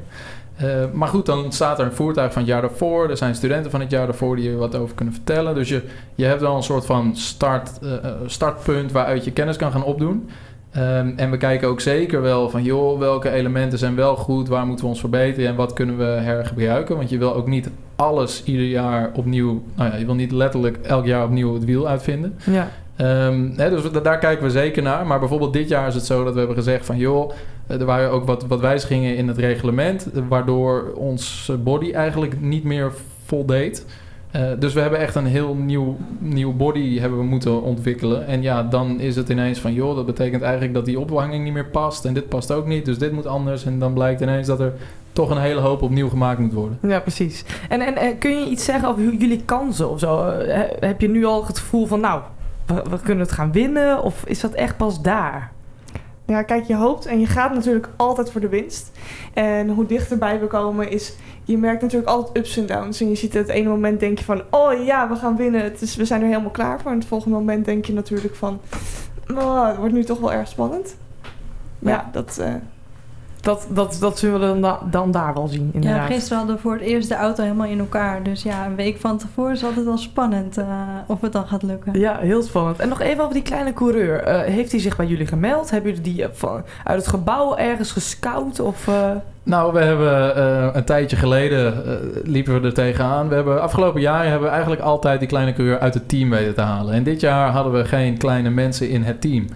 Eh, 0.56 0.84
maar 0.92 1.08
goed, 1.08 1.26
dan 1.26 1.52
staat 1.52 1.78
er 1.78 1.84
een 1.84 1.92
voertuig 1.92 2.32
van 2.32 2.42
het 2.42 2.50
jaar 2.50 2.60
daarvoor. 2.60 3.10
Er 3.10 3.16
zijn 3.16 3.34
studenten 3.34 3.70
van 3.70 3.80
het 3.80 3.90
jaar 3.90 4.06
daarvoor 4.06 4.36
die 4.36 4.50
er 4.50 4.56
wat 4.56 4.76
over 4.76 4.94
kunnen 4.94 5.14
vertellen. 5.14 5.54
Dus 5.54 5.68
je, 5.68 5.82
je 6.14 6.24
hebt 6.24 6.40
wel 6.40 6.56
een 6.56 6.62
soort 6.62 6.86
van 6.86 7.16
start, 7.16 7.78
eh, 7.82 7.94
eh, 7.94 8.12
startpunt 8.26 8.92
waaruit 8.92 9.24
je 9.24 9.32
kennis 9.32 9.56
kan 9.56 9.72
gaan 9.72 9.84
opdoen. 9.84 10.28
Ehm, 10.70 11.12
en 11.16 11.30
we 11.30 11.36
kijken 11.36 11.68
ook 11.68 11.80
zeker 11.80 12.22
wel 12.22 12.50
van, 12.50 12.62
joh, 12.62 12.98
welke 12.98 13.30
elementen 13.30 13.78
zijn 13.78 13.94
wel 13.94 14.16
goed, 14.16 14.48
waar 14.48 14.66
moeten 14.66 14.84
we 14.84 14.90
ons 14.90 15.00
verbeteren 15.00 15.50
en 15.50 15.56
wat 15.56 15.72
kunnen 15.72 15.98
we 15.98 16.04
hergebruiken. 16.04 16.96
Want 16.96 17.10
je 17.10 17.18
wil 17.18 17.34
ook 17.34 17.46
niet 17.46 17.70
alles 17.96 18.44
ieder 18.44 18.66
jaar 18.66 19.10
opnieuw, 19.14 19.62
nou 19.74 19.90
ja, 19.90 19.96
je 19.96 20.04
wil 20.04 20.14
niet 20.14 20.32
letterlijk 20.32 20.76
elk 20.76 21.06
jaar 21.06 21.24
opnieuw 21.24 21.54
het 21.54 21.64
wiel 21.64 21.88
uitvinden. 21.88 22.38
Ja. 22.50 22.68
Ehm, 22.96 23.50
hè, 23.56 23.70
dus 23.70 23.90
daar 24.02 24.18
kijken 24.18 24.44
we 24.44 24.50
zeker 24.50 24.82
naar. 24.82 25.06
Maar 25.06 25.18
bijvoorbeeld 25.18 25.52
dit 25.52 25.68
jaar 25.68 25.86
is 25.86 25.94
het 25.94 26.06
zo 26.06 26.24
dat 26.24 26.32
we 26.32 26.38
hebben 26.38 26.56
gezegd 26.56 26.86
van... 26.86 26.96
joh, 26.96 27.30
er 27.66 27.84
waren 27.84 28.10
ook 28.10 28.24
wat, 28.26 28.46
wat 28.46 28.60
wijzigingen 28.60 29.16
in 29.16 29.28
het 29.28 29.38
reglement... 29.38 30.12
eh, 30.12 30.22
waardoor 30.28 30.92
ons 30.96 31.52
body 31.58 31.92
eigenlijk 31.92 32.40
niet 32.40 32.64
meer 32.64 32.92
voldeed. 33.24 33.86
Eh, 34.30 34.42
dus 34.58 34.72
we 34.74 34.80
hebben 34.80 34.98
echt 34.98 35.14
een 35.14 35.26
heel 35.26 35.54
nieuw, 35.54 35.96
nieuw 36.18 36.52
body 36.52 36.98
hebben 36.98 37.18
we 37.18 37.24
moeten 37.24 37.62
ontwikkelen. 37.62 38.26
En 38.26 38.42
ja, 38.42 38.62
dan 38.62 39.00
is 39.00 39.16
het 39.16 39.28
ineens 39.28 39.58
van... 39.58 39.72
joh, 39.72 39.96
dat 39.96 40.06
betekent 40.06 40.42
eigenlijk 40.42 40.74
dat 40.74 40.84
die 40.84 41.00
ophanging 41.00 41.44
niet 41.44 41.52
meer 41.52 41.66
past... 41.66 42.04
en 42.04 42.14
dit 42.14 42.28
past 42.28 42.52
ook 42.52 42.66
niet, 42.66 42.84
dus 42.84 42.98
dit 42.98 43.12
moet 43.12 43.26
anders. 43.26 43.64
En 43.64 43.78
dan 43.78 43.92
blijkt 43.92 44.20
ineens 44.20 44.46
dat 44.46 44.60
er 44.60 44.72
toch 45.12 45.30
een 45.30 45.40
hele 45.40 45.60
hoop 45.60 45.82
opnieuw 45.82 46.08
gemaakt 46.08 46.38
moet 46.38 46.52
worden. 46.52 46.78
Ja, 46.82 47.00
precies. 47.00 47.44
En, 47.68 47.80
en 47.80 47.96
eh, 47.96 48.18
kun 48.18 48.30
je 48.30 48.50
iets 48.50 48.64
zeggen 48.64 48.88
over 48.88 49.02
jullie 49.02 49.42
kansen 49.44 49.90
of 49.90 49.98
zo? 49.98 50.26
Eh, 50.28 50.54
he- 50.54 50.86
heb 50.86 51.00
je 51.00 51.08
nu 51.08 51.24
al 51.24 51.46
het 51.46 51.58
gevoel 51.58 51.86
van, 51.86 52.00
nou, 52.00 52.22
we 52.66 52.98
kunnen 53.02 53.24
het 53.24 53.32
gaan 53.34 53.52
winnen? 53.52 54.02
Of 54.02 54.24
is 54.26 54.40
dat 54.40 54.52
echt 54.52 54.76
pas 54.76 55.02
daar? 55.02 55.52
Ja, 56.26 56.42
kijk, 56.42 56.64
je 56.64 56.74
hoopt 56.74 57.06
en 57.06 57.20
je 57.20 57.26
gaat 57.26 57.54
natuurlijk 57.54 57.88
altijd 57.96 58.30
voor 58.30 58.40
de 58.40 58.48
winst. 58.48 58.90
En 59.34 59.68
hoe 59.68 59.86
dichterbij 59.86 60.40
we 60.40 60.46
komen 60.46 60.90
is... 60.90 61.14
Je 61.44 61.58
merkt 61.58 61.82
natuurlijk 61.82 62.10
altijd 62.10 62.36
ups 62.36 62.56
en 62.56 62.66
downs. 62.66 63.00
En 63.00 63.08
je 63.08 63.14
ziet 63.14 63.34
het 63.34 63.48
ene 63.48 63.68
moment 63.68 64.00
denk 64.00 64.18
je 64.18 64.24
van... 64.24 64.42
Oh 64.50 64.84
ja, 64.84 65.08
we 65.08 65.16
gaan 65.16 65.36
winnen. 65.36 65.62
Het 65.62 65.82
is, 65.82 65.96
we 65.96 66.04
zijn 66.04 66.20
er 66.20 66.26
helemaal 66.26 66.50
klaar 66.50 66.80
voor. 66.80 66.90
En 66.90 66.98
het 66.98 67.06
volgende 67.06 67.36
moment 67.36 67.64
denk 67.64 67.84
je 67.84 67.92
natuurlijk 67.92 68.34
van... 68.34 68.60
Oh, 69.34 69.66
het 69.66 69.76
wordt 69.76 69.94
nu 69.94 70.04
toch 70.04 70.20
wel 70.20 70.32
erg 70.32 70.48
spannend. 70.48 70.96
Maar 71.78 71.92
ja, 71.92 72.08
dat... 72.12 72.38
eh, 72.38 72.54
Dat, 73.44 73.66
dat, 73.70 73.96
dat 74.00 74.18
zullen 74.18 74.40
we 74.40 74.46
dan, 74.46 74.60
da- 74.60 74.80
dan 74.90 75.10
daar 75.10 75.34
wel 75.34 75.48
zien, 75.48 75.66
Ja, 75.66 75.70
inderdaad. 75.72 76.06
gisteren 76.06 76.38
hadden 76.38 76.56
we 76.56 76.62
voor 76.62 76.72
het 76.72 76.82
eerst 76.82 77.08
de 77.08 77.14
auto 77.14 77.42
helemaal 77.42 77.66
in 77.66 77.78
elkaar. 77.78 78.22
Dus 78.22 78.42
ja, 78.42 78.66
een 78.66 78.74
week 78.76 79.00
van 79.00 79.18
tevoren 79.18 79.52
is 79.52 79.64
altijd 79.64 79.84
wel 79.84 79.98
spannend 79.98 80.58
eh, 80.58 80.66
of 81.06 81.20
het 81.20 81.32
dan 81.32 81.46
gaat 81.46 81.62
lukken. 81.62 81.98
Ja, 81.98 82.18
heel 82.18 82.42
spannend. 82.42 82.78
En 82.78 82.88
nog 82.88 83.00
even 83.00 83.22
over 83.22 83.34
die 83.34 83.42
kleine 83.42 83.72
coureur. 83.72 84.22
Eh, 84.22 84.40
heeft 84.52 84.70
hij 84.70 84.80
zich 84.80 84.96
bij 84.96 85.06
jullie 85.06 85.26
gemeld? 85.26 85.70
Hebben 85.70 85.90
jullie 85.94 86.12
die 86.14 86.24
eh, 86.24 86.28
van, 86.32 86.62
uit 86.84 86.98
het 86.98 87.08
gebouw 87.08 87.56
ergens 87.56 87.92
gescout? 87.92 88.60
Of, 88.60 88.88
Nou, 89.44 89.72
we 89.72 89.80
hebben 89.80 90.36
eh, 90.36 90.68
een 90.72 90.84
tijdje 90.84 91.16
geleden 91.16 91.86
eh, 91.86 91.92
liepen 92.22 92.60
we 92.60 92.66
er 92.66 92.74
tegenaan. 92.74 93.28
We 93.28 93.34
hebben 93.34 93.62
afgelopen 93.62 94.00
jaren 94.00 94.30
hebben 94.30 94.48
we 94.48 94.54
eigenlijk 94.54 94.82
altijd 94.82 95.18
die 95.18 95.28
kleine 95.28 95.52
coureur 95.52 95.78
uit 95.78 95.94
het 95.94 96.08
team 96.08 96.30
weten 96.30 96.54
te 96.54 96.60
halen. 96.60 96.94
En 96.94 97.02
dit 97.02 97.20
jaar 97.20 97.50
hadden 97.50 97.72
we 97.72 97.84
geen 97.84 98.18
kleine 98.18 98.50
mensen 98.50 98.88
in 98.88 99.02
het 99.02 99.20
team. 99.20 99.46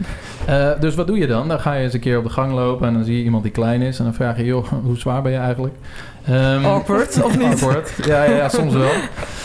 Eh, 0.48 0.70
dus 0.80 0.94
wat 0.94 1.06
doe 1.06 1.18
je 1.18 1.26
dan? 1.26 1.48
Dan 1.48 1.60
ga 1.60 1.74
je 1.74 1.82
eens 1.82 1.92
een 1.92 2.00
keer 2.00 2.18
op 2.18 2.24
de 2.24 2.30
gang 2.30 2.52
lopen 2.52 2.86
en 2.86 2.94
dan 2.94 3.04
zie 3.04 3.16
je 3.16 3.24
iemand 3.24 3.42
die 3.42 3.52
klein 3.52 3.82
is. 3.82 3.98
En 3.98 4.04
dan 4.04 4.14
vraag 4.14 4.36
je, 4.36 4.44
joh, 4.44 4.66
hoe 4.84 4.98
zwaar 4.98 5.22
ben 5.22 5.32
je 5.32 5.38
eigenlijk? 5.38 5.74
Ehm, 6.28 6.64
Awkward, 6.64 7.22
of 7.22 7.38
niet? 7.38 7.46
Awkward, 7.46 7.92
ja, 8.04 8.24
ja, 8.24 8.36
ja, 8.36 8.48
soms 8.48 8.74
wel. 8.74 8.90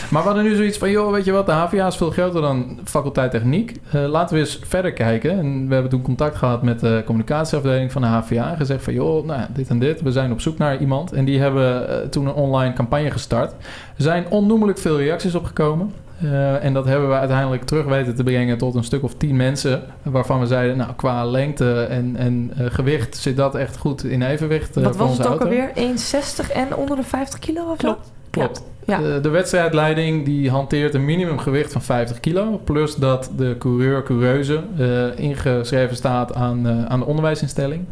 Maar 0.09 0.21
we 0.21 0.27
hadden 0.27 0.47
nu 0.47 0.55
zoiets 0.55 0.77
van, 0.77 0.91
joh, 0.91 1.11
weet 1.11 1.25
je 1.25 1.31
wat, 1.31 1.45
de 1.45 1.51
HVA 1.51 1.87
is 1.87 1.95
veel 1.95 2.11
groter 2.11 2.41
dan 2.41 2.79
faculteit 2.83 3.31
techniek. 3.31 3.79
Eh, 3.91 4.05
laten 4.05 4.35
we 4.35 4.41
eens 4.41 4.59
verder 4.63 4.93
kijken. 4.93 5.31
En 5.31 5.67
we 5.67 5.73
hebben 5.73 5.91
toen 5.91 6.01
contact 6.01 6.35
gehad 6.35 6.63
met 6.63 6.79
de 6.79 7.01
communicatieafdeling 7.05 7.91
van 7.91 8.01
de 8.01 8.07
HVA. 8.07 8.49
En 8.49 8.57
gezegd 8.57 8.83
van, 8.83 8.93
joh, 8.93 9.25
nou, 9.25 9.41
dit 9.53 9.69
en 9.69 9.79
dit. 9.79 10.01
We 10.01 10.11
zijn 10.11 10.31
op 10.31 10.41
zoek 10.41 10.57
naar 10.57 10.77
iemand. 10.77 11.13
En 11.13 11.25
die 11.25 11.39
hebben 11.39 11.89
eh, 11.89 12.07
toen 12.09 12.25
een 12.25 12.33
online 12.33 12.73
campagne 12.73 13.11
gestart. 13.11 13.51
Er 13.97 14.03
zijn 14.03 14.25
onnoemelijk 14.29 14.77
veel 14.77 14.97
reacties 14.97 15.35
opgekomen. 15.35 15.93
Eh, 16.23 16.63
en 16.63 16.73
dat 16.73 16.85
hebben 16.85 17.09
we 17.09 17.15
uiteindelijk 17.15 17.63
terug 17.63 17.85
weten 17.85 18.15
te 18.15 18.23
brengen 18.23 18.57
tot 18.57 18.75
een 18.75 18.83
stuk 18.83 19.03
of 19.03 19.13
tien 19.13 19.35
mensen. 19.35 19.83
Waarvan 20.03 20.39
we 20.39 20.45
zeiden, 20.45 20.77
nou, 20.77 20.93
qua 20.95 21.25
lengte 21.25 21.81
en, 21.81 22.15
en 22.15 22.51
eh, 22.57 22.65
gewicht 22.69 23.17
zit 23.17 23.37
dat 23.37 23.55
echt 23.55 23.77
goed 23.77 24.03
in 24.03 24.21
evenwicht 24.21 24.77
eh, 24.77 24.83
wat 24.83 24.95
was 24.95 25.17
het 25.17 25.27
ook 25.27 25.41
auto. 25.41 25.45
alweer? 25.45 25.71
1,60 25.75 26.51
en 26.53 26.75
onder 26.75 26.95
de 26.95 27.03
50 27.03 27.39
kilo 27.39 27.71
of 27.71 27.79
zo? 27.79 27.97
Klopt. 28.29 28.63
Ja. 28.85 28.97
De, 28.97 29.19
de 29.21 29.29
wedstrijdleiding 29.29 30.25
die 30.25 30.49
hanteert 30.49 30.93
een 30.93 31.05
minimumgewicht 31.05 31.71
van 31.71 31.81
50 31.81 32.19
kilo. 32.19 32.61
Plus 32.63 32.95
dat 32.95 33.31
de 33.37 33.55
coureur, 33.59 34.03
coureuse 34.03 34.61
eh, 34.77 35.19
ingeschreven 35.19 35.95
staat 35.95 36.33
aan, 36.33 36.67
aan 36.89 36.99
de 36.99 37.05
onderwijsinstelling. 37.05 37.85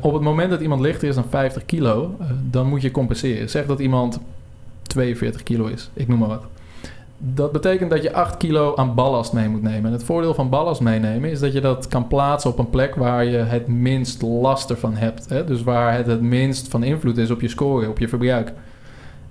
Op 0.00 0.12
het 0.12 0.22
moment 0.22 0.50
dat 0.50 0.60
iemand 0.60 0.80
lichter 0.80 1.08
is 1.08 1.14
dan 1.14 1.24
50 1.28 1.64
kilo, 1.66 2.16
dan 2.50 2.66
moet 2.66 2.82
je 2.82 2.90
compenseren. 2.90 3.50
Zeg 3.50 3.66
dat 3.66 3.78
iemand 3.78 4.20
42 4.82 5.42
kilo 5.42 5.66
is, 5.66 5.90
ik 5.94 6.08
noem 6.08 6.18
maar 6.18 6.28
wat. 6.28 6.44
Dat 7.24 7.52
betekent 7.52 7.90
dat 7.90 8.02
je 8.02 8.12
8 8.12 8.36
kilo 8.36 8.76
aan 8.76 8.94
ballast 8.94 9.32
mee 9.32 9.48
moet 9.48 9.62
nemen. 9.62 9.84
En 9.84 9.92
het 9.92 10.04
voordeel 10.04 10.34
van 10.34 10.48
ballast 10.48 10.80
meenemen 10.80 11.30
is 11.30 11.40
dat 11.40 11.52
je 11.52 11.60
dat 11.60 11.88
kan 11.88 12.08
plaatsen 12.08 12.50
op 12.50 12.58
een 12.58 12.70
plek 12.70 12.94
waar 12.94 13.24
je 13.24 13.36
het 13.36 13.66
minst 13.66 14.22
last 14.22 14.70
ervan 14.70 14.94
hebt. 14.94 15.28
Hè? 15.28 15.44
Dus 15.44 15.62
waar 15.62 15.94
het 15.96 16.06
het 16.06 16.20
minst 16.20 16.68
van 16.68 16.82
invloed 16.82 17.18
is 17.18 17.30
op 17.30 17.40
je 17.40 17.48
score, 17.48 17.88
op 17.88 17.98
je 17.98 18.08
verbruik. 18.08 18.52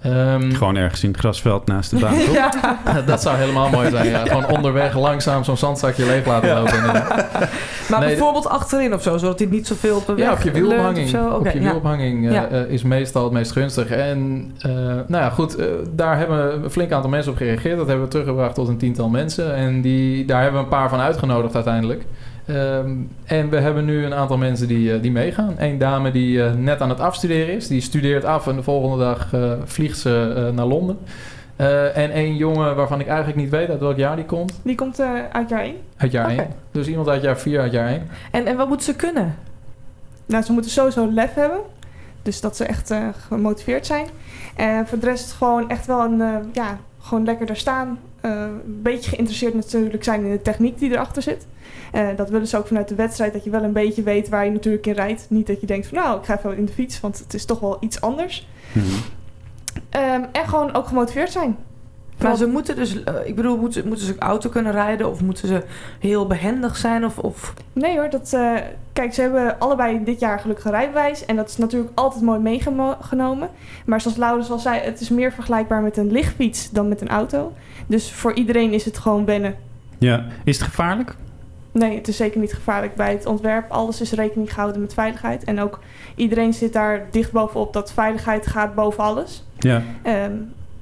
Ehm, 0.01 0.51
Gewoon 0.51 0.75
ergens 0.75 1.03
in 1.03 1.09
het 1.09 1.19
grasveld 1.19 1.67
naast 1.67 1.89
de 1.89 1.95
baan, 1.99 2.13
toch? 2.25 2.33
Ja, 2.33 2.51
dat 3.05 3.21
zou 3.21 3.37
helemaal 3.37 3.69
mooi 3.69 3.89
zijn. 3.89 4.07
Ja. 4.07 4.25
Gewoon 4.25 4.47
onderweg 4.47 4.97
langzaam 4.97 5.43
zo'n 5.43 5.57
zandzakje 5.57 6.05
leeg 6.05 6.25
laten 6.25 6.53
lopen. 6.55 6.81
Maar 7.89 7.99
Nee, 7.99 8.09
bijvoorbeeld 8.09 8.47
achterin 8.49 8.93
of 8.93 9.01
zo, 9.01 9.17
zodat 9.17 9.39
hij 9.39 9.47
niet 9.47 9.67
zoveel 9.67 9.95
op 9.95 10.05
de 10.05 10.13
weg 10.13 10.25
Ja, 10.25 10.31
op 10.31 10.41
je 10.41 10.51
wielophanging. 10.51 11.03
of 11.03 11.09
zo? 11.09 11.25
Oké, 11.27 11.35
op 11.35 11.45
je 11.45 11.59
ja. 11.59 11.65
wielophanging 11.65 12.25
eh, 12.27 12.33
Ja. 12.33 12.47
eh, 12.47 12.61
is 12.69 12.83
meestal 12.83 13.23
het 13.23 13.33
meest 13.33 13.51
gunstig. 13.51 13.89
En 13.89 14.51
eh, 14.59 14.71
nou 15.07 15.23
ja, 15.23 15.29
goed, 15.29 15.57
daar 15.95 16.17
hebben 16.17 16.63
een 16.63 16.69
flink 16.71 16.91
aantal 16.91 17.09
mensen 17.09 17.31
op 17.31 17.37
gereageerd. 17.37 17.77
Dat 17.77 17.87
hebben 17.87 18.05
we 18.05 18.11
teruggebracht 18.11 18.55
tot 18.55 18.67
een 18.67 18.77
tiental 18.77 19.09
mensen. 19.09 19.55
En 19.55 19.81
die, 19.81 20.25
daar 20.25 20.41
hebben 20.41 20.59
we 20.59 20.65
een 20.65 20.71
paar 20.77 20.89
van 20.89 20.99
uitgenodigd 20.99 21.55
uiteindelijk. 21.55 22.03
Ehm, 22.51 22.95
en 23.25 23.49
we 23.49 23.59
hebben 23.59 23.85
nu 23.85 24.05
een 24.05 24.13
aantal 24.13 24.37
mensen 24.37 24.67
die, 24.67 24.93
eh, 24.93 25.01
die 25.01 25.11
meegaan. 25.11 25.55
Eén 25.57 25.77
dame 25.77 26.11
die 26.11 26.43
eh, 26.43 26.53
net 26.53 26.81
aan 26.81 26.89
het 26.89 26.99
afstuderen 26.99 27.55
is. 27.55 27.67
Die 27.67 27.81
studeert 27.81 28.25
af 28.25 28.47
en 28.47 28.55
de 28.55 28.63
volgende 28.63 28.97
dag 28.97 29.33
eh, 29.33 29.51
vliegt 29.63 29.97
ze 29.97 30.51
naar 30.53 30.65
Londen. 30.65 30.97
En 31.93 32.11
één 32.11 32.35
jongen 32.35 32.75
waarvan 32.75 32.99
ik 32.99 33.07
eigenlijk 33.07 33.37
niet 33.37 33.49
weet 33.49 33.69
uit 33.69 33.79
welk 33.79 33.97
jaar 33.97 34.15
die 34.15 34.25
komt. 34.25 34.59
die 34.63 34.75
komt 34.75 34.99
uit 35.31 35.49
jaar 35.49 35.63
1. 35.63 35.75
Uit 35.97 36.11
jaar 36.11 36.31
Oké. 36.31 36.41
1. 36.41 36.47
Dus 36.71 36.87
iemand 36.87 37.07
uit 37.07 37.21
jaar 37.21 37.39
4, 37.39 37.59
uit 37.59 37.71
jaar 37.71 37.87
1. 37.87 38.07
En, 38.31 38.45
en 38.45 38.57
wat 38.57 38.67
moeten 38.67 38.85
ze 38.85 38.95
kunnen? 38.95 39.35
Nou, 40.25 40.43
ze 40.43 40.51
moeten 40.51 40.71
sowieso 40.71 41.11
lef 41.11 41.33
hebben. 41.33 41.59
Dus 42.21 42.41
dat 42.41 42.55
ze 42.55 42.65
echt 42.65 42.93
gemotiveerd 43.27 43.85
zijn. 43.85 44.07
En 44.55 44.87
voor 44.87 44.99
de 44.99 45.05
rest 45.05 45.31
gewoon 45.31 45.69
echt 45.69 45.85
wel 45.85 46.03
een, 46.03 46.49
ja, 46.53 46.77
gewoon 46.99 47.23
lekker 47.25 47.45
daar 47.45 47.55
staan. 47.55 47.99
Eh, 48.21 48.31
een 48.31 48.81
beetje 48.81 49.09
geïnteresseerd 49.09 49.53
natuurlijk 49.53 50.03
zijn 50.03 50.25
in 50.25 50.31
de 50.31 50.41
techniek 50.41 50.79
die 50.79 50.91
erachter 50.91 51.21
zit. 51.21 51.47
Eh, 51.91 52.07
dat 52.15 52.29
willen 52.29 52.47
ze 52.47 52.57
ook 52.57 52.67
vanuit 52.67 52.87
de 52.87 52.95
wedstrijd, 52.95 53.33
dat 53.33 53.43
je 53.43 53.49
wel 53.49 53.63
een 53.63 53.73
beetje 53.73 54.03
weet 54.03 54.29
waar 54.29 54.45
je 54.45 54.51
natuurlijk 54.51 54.87
in 54.87 54.93
rijdt. 54.93 55.25
Niet 55.29 55.47
dat 55.47 55.61
je 55.61 55.67
denkt 55.67 55.87
van 55.87 55.97
nou, 55.97 56.19
ik 56.19 56.25
ga 56.25 56.37
even 56.37 56.57
in 56.57 56.65
de 56.65 56.73
fiets, 56.73 56.99
want 56.99 57.19
het 57.19 57.33
is 57.33 57.45
toch 57.45 57.59
wel 57.59 57.77
iets 57.79 58.01
anders. 58.01 58.47
Ehm, 59.89 60.23
en 60.31 60.47
gewoon 60.47 60.73
ook 60.73 60.87
gemotiveerd 60.87 61.31
zijn. 61.31 61.57
Maar 62.21 62.35
ze 62.35 62.47
moeten 62.47 62.75
dus, 62.75 63.03
eh, 63.03 63.13
ik 63.23 63.35
bedoel, 63.35 63.57
moeten, 63.57 63.87
moeten 63.87 64.05
ze 64.05 64.15
auto 64.19 64.49
kunnen 64.49 64.71
rijden 64.71 65.09
of 65.09 65.21
moeten 65.21 65.47
ze 65.47 65.63
heel 65.99 66.27
behendig 66.27 66.77
zijn? 66.77 67.05
Of, 67.05 67.17
of... 67.17 67.53
Nee 67.73 67.97
hoor, 67.97 68.09
dat, 68.09 68.33
eh, 68.33 68.53
kijk, 68.93 69.13
ze 69.13 69.21
hebben 69.21 69.59
allebei 69.59 70.03
dit 70.03 70.19
jaar 70.19 70.39
gelukkig 70.39 70.65
een 70.65 70.71
rijbewijs. 70.71 71.25
En 71.25 71.35
dat 71.35 71.49
is 71.49 71.57
natuurlijk 71.57 71.91
altijd 71.95 72.23
mooi 72.23 72.39
meegenomen. 72.39 73.49
Maar 73.85 74.01
zoals 74.01 74.17
Laurens 74.17 74.51
al 74.51 74.59
zei, 74.59 74.79
het 74.79 74.99
is 74.99 75.09
meer 75.09 75.31
vergelijkbaar 75.31 75.81
met 75.81 75.97
een 75.97 76.11
lichtfiets 76.11 76.71
dan 76.71 76.87
met 76.87 77.01
een 77.01 77.09
auto. 77.09 77.53
Dus 77.87 78.11
voor 78.11 78.33
iedereen 78.33 78.73
is 78.73 78.85
het 78.85 78.97
gewoon 78.97 79.25
wennen. 79.25 79.55
Ja, 79.97 80.25
is 80.43 80.57
het 80.57 80.65
gevaarlijk? 80.65 81.15
Nee, 81.71 81.95
het 81.95 82.07
is 82.07 82.17
zeker 82.17 82.39
niet 82.39 82.53
gevaarlijk 82.53 82.95
bij 82.95 83.11
het 83.11 83.25
ontwerp. 83.25 83.71
Alles 83.71 84.01
is 84.01 84.11
rekening 84.11 84.53
gehouden 84.53 84.81
met 84.81 84.93
veiligheid. 84.93 85.43
En 85.43 85.59
ook 85.59 85.79
iedereen 86.15 86.53
zit 86.53 86.73
daar 86.73 87.07
dicht 87.11 87.31
bovenop 87.31 87.73
dat 87.73 87.93
veiligheid 87.93 88.47
gaat 88.47 88.75
boven 88.75 89.03
alles. 89.03 89.43
Ja. 89.57 89.81
Ehm, 90.01 90.33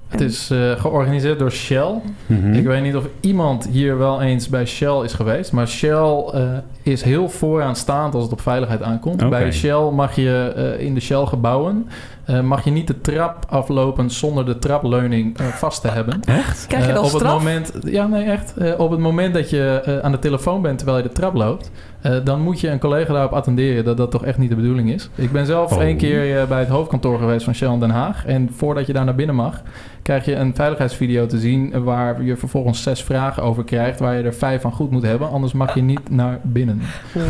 Het 0.09 0.21
is 0.21 0.49
eh, 0.49 0.71
georganiseerd 0.71 1.39
door 1.39 1.51
Shell. 1.51 1.91
Mhm. 2.25 2.53
Ik 2.53 2.65
weet 2.65 2.81
niet 2.81 2.95
of 2.95 3.03
iemand 3.19 3.67
hier 3.71 3.97
wel 3.97 4.21
eens 4.21 4.49
bij 4.49 4.65
Shell 4.65 5.01
is 5.03 5.13
geweest. 5.13 5.51
Maar 5.51 5.67
Shell 5.67 6.23
eh, 6.33 6.41
is 6.83 7.01
heel 7.01 7.29
vooraanstaand 7.29 8.13
als 8.13 8.23
het 8.23 8.31
op 8.31 8.41
veiligheid 8.41 8.81
aankomt. 8.81 9.29
Bij 9.29 9.51
Shell 9.51 9.89
mag 9.93 10.15
je 10.15 10.53
eh, 10.55 10.85
in 10.85 10.93
de 10.93 10.99
Shell-gebouwen... 10.99 11.87
eh, 12.25 12.39
mag 12.41 12.63
je 12.63 12.71
niet 12.71 12.87
de 12.87 13.01
trap 13.01 13.45
aflopen 13.49 14.09
zonder 14.09 14.45
de 14.45 14.59
trapleuning 14.59 15.37
eh, 15.37 15.45
vast 15.47 15.81
te 15.81 15.87
hebben. 15.87 16.19
Echt? 16.25 16.67
Krijg 16.67 16.87
je 16.87 16.93
dan 16.93 17.03
op 17.05 17.11
het 17.11 17.23
moment, 17.23 17.71
Ja, 17.83 18.07
nee, 18.07 18.23
echt. 18.23 18.53
Eh, 18.57 18.79
op 18.79 18.91
het 18.91 18.99
moment 18.99 19.33
dat 19.33 19.49
je 19.49 19.81
eh, 19.85 19.97
aan 19.99 20.11
de 20.11 20.19
telefoon 20.19 20.61
bent 20.61 20.77
terwijl 20.77 20.97
je 20.97 21.03
de 21.07 21.13
trap 21.13 21.33
loopt... 21.33 21.71
eh, 22.01 22.15
dan 22.23 22.41
moet 22.41 22.59
je 22.59 22.69
een 22.69 22.79
collega 22.79 23.13
daarop 23.13 23.31
attenderen 23.33 23.83
dat 23.83 23.97
dat 23.97 24.11
toch 24.11 24.25
echt 24.25 24.37
niet 24.37 24.49
de 24.49 24.55
bedoeling 24.55 24.91
is. 24.93 25.09
Ik 25.15 25.31
ben 25.31 25.45
zelf 25.45 25.71
Oh. 25.73 25.81
één 25.81 25.97
keer 25.97 26.39
eh, 26.39 26.47
bij 26.47 26.59
het 26.59 26.67
hoofdkantoor 26.69 27.17
geweest 27.19 27.43
van 27.43 27.53
Shell 27.55 27.71
in 27.73 27.79
Den 27.79 27.89
Haag. 27.89 28.25
En 28.25 28.49
voordat 28.53 28.85
je 28.87 28.93
daar 28.93 29.05
naar 29.05 29.15
binnen 29.15 29.35
mag, 29.35 29.61
krijg 30.01 30.25
je 30.25 30.35
een 30.35 30.55
veiligheidsvideo 30.55 31.25
te 31.25 31.39
zien... 31.39 31.73
eh, 31.73 31.81
waar 31.81 32.23
je 32.23 32.35
vervolgens 32.37 32.83
zes 32.83 33.03
vragen 33.03 33.43
over 33.43 33.63
krijgt... 33.63 33.99
waar 33.99 34.15
je 34.17 34.23
er 34.23 34.33
vijf 34.33 34.61
van 34.61 34.71
goed 34.71 34.91
moet 34.91 35.03
hebben. 35.03 35.29
Anders 35.29 35.53
mag 35.53 35.73
je 35.75 35.81
niet 35.81 36.09
naar 36.09 36.39
binnen. 36.41 36.81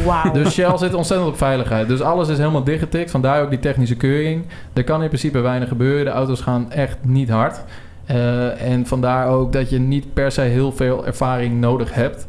Wauw. 0.06 0.32
Dus 0.32 0.54
Shell 0.54 0.78
zit 0.78 0.94
ontzettend 0.94 1.30
op 1.30 1.38
veiligheid. 1.38 1.88
Dus 1.88 2.02
alles 2.02 2.28
is 2.30 2.38
helemaal 2.38 2.64
dichtgetikt. 2.64 3.12
Vandaar 3.12 3.42
ook 3.44 3.50
die 3.50 3.60
technische 3.60 3.96
keuring. 3.96 4.44
Er 4.74 4.84
kan 4.84 5.02
in 5.02 5.08
principe 5.08 5.40
weinig 5.40 5.68
gebeuren. 5.68 6.06
De 6.06 6.12
auto's 6.12 6.42
gaan 6.42 6.72
echt 6.72 6.98
niet 7.02 7.30
hard. 7.30 7.64
Eh, 8.06 8.72
en 8.72 8.86
vandaar 8.86 9.28
ook 9.28 9.54
dat 9.54 9.70
je 9.70 9.80
niet 9.80 10.14
per 10.14 10.32
se 10.32 10.42
heel 10.42 10.72
veel 10.72 11.06
ervaring 11.06 11.60
nodig 11.60 11.94
hebt. 11.94 12.28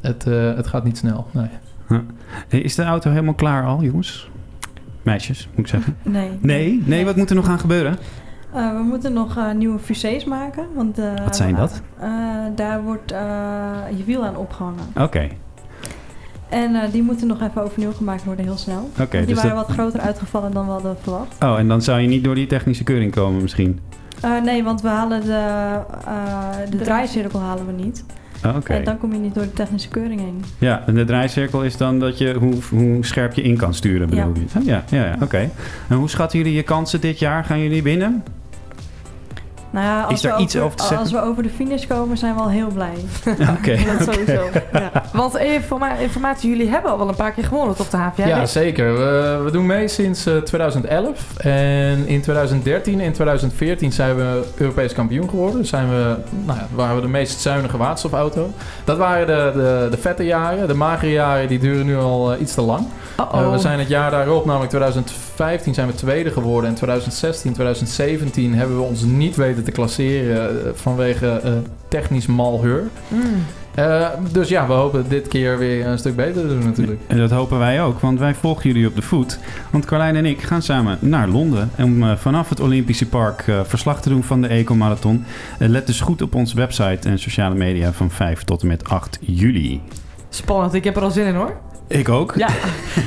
Het, 0.00 0.26
eh, 0.26 0.54
het 0.56 0.66
gaat 0.66 0.84
niet 0.84 0.98
snel. 0.98 1.26
Nee. 1.30 1.46
Hey, 2.48 2.60
Is 2.60 2.74
de 2.74 2.82
auto 2.82 3.10
helemaal 3.10 3.34
klaar 3.34 3.64
al, 3.66 3.82
jongens? 3.82 4.30
Meisjes, 5.02 5.48
moet 5.50 5.58
ik 5.58 5.66
zeggen. 5.66 5.96
Nee. 6.02 6.30
Nee? 6.40 6.82
Nee, 6.86 7.04
wat 7.04 7.16
moet 7.16 7.28
er 7.30 7.36
nog 7.36 7.46
gaan 7.46 7.58
gebeuren? 7.58 7.96
Eh, 8.54 8.76
we 8.76 8.82
moeten 8.82 9.12
nog 9.12 9.36
eh, 9.36 9.50
nieuwe 9.52 9.78
fusées 9.78 10.24
maken. 10.24 10.66
Want, 10.74 10.98
eh, 10.98 11.04
Wat 11.24 11.36
zijn 11.36 11.54
dat? 11.54 11.82
eh, 11.98 12.08
daar 12.54 12.82
wordt 12.82 13.12
eh, 13.12 13.18
je 13.96 14.04
wiel 14.04 14.24
aan 14.24 14.36
opgehangen. 14.36 14.84
Oké. 14.98 15.28
En 16.48 16.74
eh, 16.74 16.92
die 16.92 17.02
moeten 17.02 17.26
nog 17.26 17.40
even 17.42 17.62
overnieuw 17.62 17.92
gemaakt 17.92 18.24
worden, 18.24 18.44
heel 18.44 18.56
snel. 18.56 18.90
Oké, 19.00 19.18
die 19.18 19.26
dus 19.26 19.34
waren 19.42 19.56
dat- 19.56 19.66
wat 19.66 19.76
groter 19.76 20.00
uitgevallen 20.00 20.52
dan 20.52 20.66
we 20.66 20.72
hadden 20.72 20.96
verwacht. 21.00 21.36
Oh, 21.44 21.58
en 21.58 21.68
dan 21.68 21.82
zou 21.82 22.00
je 22.00 22.08
niet 22.08 22.24
door 22.24 22.34
die 22.34 22.46
technische 22.46 22.84
keuring 22.84 23.12
komen 23.12 23.42
misschien? 23.42 23.80
Eh, 24.20 24.42
nee, 24.42 24.64
want 24.64 24.80
we 24.82 24.88
halen 24.88 25.20
de, 25.24 25.78
eh, 26.06 26.70
de 26.70 26.76
draaicirkel 26.76 27.40
halen 27.40 27.66
we 27.66 27.72
niet. 27.72 28.04
Oh. 28.46 28.56
En 28.66 28.84
dan 28.84 28.98
kom 28.98 29.12
je 29.12 29.18
niet 29.18 29.34
door 29.34 29.42
de 29.42 29.52
technische 29.52 29.88
keuring 29.88 30.20
heen. 30.20 30.44
Ja, 30.58 30.82
en 30.86 30.94
de 30.94 31.04
draaicirkel 31.04 31.62
is 31.64 31.76
dan 31.76 31.98
dat 31.98 32.18
je 32.18 32.34
hoe, 32.34 32.54
hoe 32.70 33.04
scherp 33.04 33.32
je 33.34 33.42
in 33.42 33.56
kan 33.56 33.74
sturen, 33.74 34.08
bedoel 34.08 34.24
Ja. 34.34 34.40
je? 34.52 34.58
Oh, 34.58 34.64
Ja, 34.64 34.84
ja, 34.90 35.04
ja 35.04 35.16
oké. 35.22 35.50
En 35.88 35.96
hoe 35.96 36.08
schatten 36.08 36.38
jullie 36.38 36.54
je 36.54 36.62
kansen 36.62 37.00
dit 37.00 37.18
jaar? 37.18 37.44
Gaan 37.44 37.60
jullie 37.62 37.82
winnen? 37.82 38.22
Nou 39.72 39.86
ja, 39.86 40.02
als 40.02 40.12
Is 40.12 40.20
daar 40.20 40.36
we 40.36 40.42
iets 40.42 40.56
over 40.56 40.76
te 40.76 40.82
zeggen? 40.82 40.98
Als 41.00 41.10
we 41.12 41.22
over 41.22 41.42
de 41.42 41.48
finish 41.48 41.86
komen, 41.86 42.16
zijn 42.16 42.34
we 42.34 42.40
al 42.40 42.50
heel 42.50 42.68
blij. 42.68 42.94
Oké. 43.58 43.78
Dat 43.98 44.02
sowieso. 44.14 44.42
Ja. 44.72 44.90
Want 45.12 45.36
informa- 45.38 45.94
informatie, 45.96 46.50
jullie 46.50 46.68
hebben 46.68 46.90
al 46.90 46.98
wel 46.98 47.08
een 47.08 47.14
paar 47.14 47.32
keer 47.32 47.44
gewonnen 47.44 47.74
op 47.78 47.90
de 47.90 47.96
HVA. 47.96 48.26
Ja, 48.26 48.46
zeker. 48.46 48.94
We, 48.94 49.40
we 49.44 49.50
doen 49.50 49.66
mee 49.66 49.88
sinds 49.88 50.26
eh, 50.26 50.36
2011. 50.36 51.36
En 51.36 52.06
in 52.06 52.20
2013 52.22 53.00
en 53.00 53.12
2014 53.12 53.92
zijn 53.92 54.16
we 54.16 54.44
Europees 54.56 54.92
kampioen 54.92 55.28
geworden. 55.28 55.58
Dus 55.60 55.68
zijn 55.68 55.88
we, 55.88 56.16
nou 56.44 56.58
ja, 56.58 56.66
waren 56.74 56.96
we 56.96 57.02
de 57.02 57.08
meest 57.08 57.40
zuinige 57.40 57.76
waterstofauto. 57.76 58.50
Dat 58.84 58.98
waren 58.98 59.26
de, 59.26 59.52
de, 59.60 59.86
de 59.90 59.96
vette 59.98 60.24
jaren. 60.24 60.68
De 60.68 60.74
magere 60.74 61.12
jaren 61.12 61.48
die 61.48 61.58
duren 61.58 61.86
nu 61.86 61.96
al 61.96 62.32
eh, 62.32 62.40
iets 62.40 62.54
te 62.54 62.60
lang. 62.62 62.86
Eh, 63.32 63.50
we 63.50 63.58
zijn 63.58 63.78
het 63.78 63.88
jaar 63.88 64.10
daarop, 64.10 64.44
namelijk 64.44 64.70
2015, 64.70 65.74
zijn 65.74 65.86
we 65.86 65.94
tweede 65.94 66.30
geworden. 66.30 66.70
En 66.70 66.76
2016, 66.76 67.52
2017 67.52 68.54
hebben 68.54 68.76
we 68.76 68.82
ons 68.82 69.02
niet 69.02 69.36
weten 69.36 69.64
te 69.64 69.70
klasseren 69.70 70.66
eh, 70.66 70.70
vanwege 70.74 71.26
eh, 71.26 71.52
technisch 71.88 72.26
malheur. 72.26 72.88
Mm. 73.08 73.22
Eh, 73.74 74.08
dus 74.32 74.48
ja, 74.48 74.66
we 74.66 74.72
hopen 74.72 75.04
dit 75.08 75.28
keer 75.28 75.58
weer 75.58 75.86
een 75.86 75.98
stuk 75.98 76.16
beter 76.16 76.42
te 76.42 76.48
doen 76.48 76.64
natuurlijk. 76.64 77.00
En 77.06 77.18
dat 77.18 77.30
hopen 77.30 77.58
wij 77.58 77.82
ook, 77.82 78.00
want 78.00 78.18
wij 78.18 78.34
volgen 78.34 78.70
jullie 78.70 78.86
op 78.86 78.94
de 78.94 79.02
voet. 79.02 79.38
Want 79.70 79.84
Carlijn 79.84 80.16
en 80.16 80.26
ik 80.26 80.42
gaan 80.42 80.62
samen 80.62 80.98
naar 81.00 81.28
Londen 81.28 81.70
om 81.78 82.16
vanaf 82.16 82.48
het 82.48 82.60
Olympische 82.60 83.08
Park 83.08 83.44
verslag 83.62 84.02
te 84.02 84.08
doen 84.08 84.22
van 84.22 84.42
de 84.42 84.48
Eco-marathon. 84.48 85.24
Let 85.58 85.86
dus 85.86 86.00
goed 86.00 86.22
op 86.22 86.34
onze 86.34 86.56
website 86.56 87.08
en 87.08 87.18
sociale 87.18 87.54
media 87.54 87.92
van 87.92 88.10
5 88.10 88.42
tot 88.44 88.62
en 88.62 88.68
met 88.68 88.88
8 88.88 89.18
juli. 89.20 89.80
Spannend, 90.28 90.74
ik 90.74 90.84
heb 90.84 90.96
er 90.96 91.02
al 91.02 91.10
zin 91.10 91.26
in 91.26 91.34
hoor. 91.34 91.71
Ik 91.92 92.08
ook. 92.08 92.34
Ja. 92.36 92.48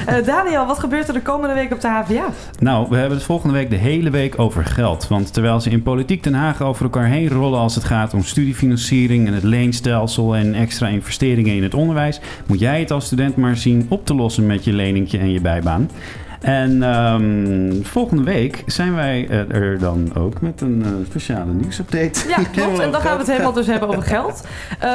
Eh, 0.05 0.25
Daniel, 0.25 0.65
wat 0.65 0.79
gebeurt 0.79 1.07
er 1.07 1.13
de 1.13 1.21
komende 1.21 1.55
week 1.55 1.73
op 1.73 1.81
de 1.81 1.87
HVA? 1.87 2.25
Nou, 2.59 2.87
we 2.89 2.95
hebben 2.95 3.17
het 3.17 3.25
volgende 3.25 3.53
week 3.53 3.69
de 3.69 3.75
hele 3.75 4.09
week 4.09 4.39
over 4.39 4.65
geld. 4.65 5.07
Want 5.07 5.33
terwijl 5.33 5.61
ze 5.61 5.69
in 5.69 5.83
politiek 5.83 6.23
Den 6.23 6.33
Haag 6.33 6.61
over 6.61 6.83
elkaar 6.83 7.05
heen 7.05 7.29
rollen 7.29 7.59
als 7.59 7.75
het 7.75 7.83
gaat 7.83 8.13
om 8.13 8.23
studiefinanciering 8.23 9.27
en 9.27 9.33
het 9.33 9.43
leenstelsel 9.43 10.35
en 10.35 10.53
extra 10.53 10.87
investeringen 10.87 11.55
in 11.55 11.63
het 11.63 11.73
onderwijs, 11.73 12.19
moet 12.45 12.59
jij 12.59 12.79
het 12.79 12.91
als 12.91 13.05
student 13.05 13.35
maar 13.35 13.57
zien 13.57 13.85
op 13.89 14.05
te 14.05 14.15
lossen 14.15 14.45
met 14.45 14.63
je 14.63 14.73
leningje 14.73 15.17
en 15.17 15.31
je 15.31 15.41
bijbaan. 15.41 15.89
En 16.45 16.83
ehm, 16.83 17.83
volgende 17.83 18.23
week 18.23 18.63
zijn 18.65 18.95
wij 18.95 19.27
eh, 19.29 19.55
er 19.55 19.79
dan 19.79 20.15
ook 20.15 20.41
met 20.41 20.61
een 20.61 20.83
eh, 20.85 20.91
speciale 21.05 21.51
nieuwsupdate. 21.51 22.27
Ja, 22.27 22.37
klopt. 22.55 22.79
En 22.79 22.91
dan 22.91 23.01
gaan 23.01 23.13
we 23.13 23.17
het 23.17 23.27
helemaal 23.27 23.53
dus 23.53 23.67
hebben 23.67 23.89
over 23.89 24.03
geld. 24.03 24.47
Eh, 24.79 24.89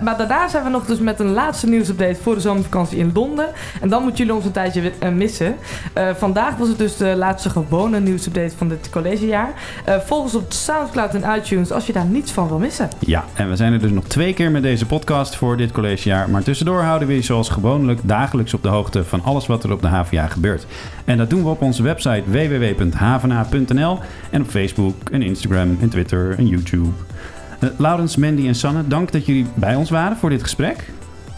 maar 0.00 0.14
daarna 0.16 0.48
zijn 0.48 0.64
we 0.64 0.70
nog 0.70 0.86
dus 0.86 0.98
met 0.98 1.20
een 1.20 1.32
laatste 1.32 1.68
nieuwsupdate 1.68 2.22
voor 2.22 2.34
de 2.34 2.40
zomervakantie 2.40 2.98
in 2.98 3.10
Londen. 3.14 3.46
En 3.80 3.88
dan 3.88 4.02
moeten 4.02 4.18
jullie 4.18 4.34
ons 4.34 4.44
een 4.44 4.52
tijdje 4.52 4.92
missen. 5.14 5.54
Vandaag 6.16 6.56
was 6.56 6.68
het 6.68 6.78
dus 6.78 6.96
de 6.96 7.16
laatste 7.16 7.50
gewone 7.50 8.00
nieuwsupdate 8.00 8.56
van 8.56 8.68
dit 8.68 8.90
collegejaar. 8.90 9.52
Volg 10.04 10.22
ons 10.22 10.34
op 10.34 10.52
Soundcloud 10.52 11.14
en 11.14 11.36
iTunes 11.36 11.72
als 11.72 11.86
je 11.86 11.92
daar 11.92 12.04
niets 12.04 12.32
van 12.32 12.48
wil 12.48 12.58
missen. 12.58 12.88
Ja, 12.98 13.24
en 13.34 13.48
we 13.48 13.56
zijn 13.56 13.72
er 13.72 13.80
dus 13.80 13.90
nog 13.90 14.04
twee 14.04 14.34
keer 14.34 14.50
met 14.50 14.62
deze 14.62 14.86
podcast 14.86 15.36
voor 15.36 15.56
dit 15.56 15.72
collegejaar. 15.72 16.30
Maar 16.30 16.42
tussendoor 16.42 16.82
houden 16.82 17.08
we 17.08 17.14
je 17.14 17.22
zoals 17.22 17.48
gewoonlijk 17.48 18.00
dagelijks 18.02 18.54
op 18.54 18.62
de 18.62 18.68
hoogte 18.68 19.04
van 19.04 19.24
alles 19.24 19.46
wat 19.46 19.64
er 19.64 19.72
op 19.72 19.82
de 19.82 19.88
HVA 19.88 20.26
gebeurt. 20.26 20.66
En 21.04 21.16
dat 21.16 21.30
doen 21.30 21.42
we 21.42 21.48
op 21.48 21.62
onze 21.62 21.82
website 21.82 22.22
www.havena.nl 22.26 23.98
en 24.30 24.42
op 24.42 24.48
Facebook 24.48 24.94
en 25.10 25.22
Instagram 25.22 25.78
en 25.80 25.88
Twitter 25.88 26.34
en 26.38 26.46
YouTube. 26.46 26.88
Eh, 27.60 27.68
Laurens, 27.76 28.16
Mandy 28.16 28.46
en 28.46 28.54
Sanne, 28.54 28.86
dank 28.86 29.12
dat 29.12 29.26
jullie 29.26 29.46
bij 29.54 29.74
ons 29.74 29.90
waren 29.90 30.16
voor 30.16 30.30
dit 30.30 30.42
gesprek. 30.42 30.90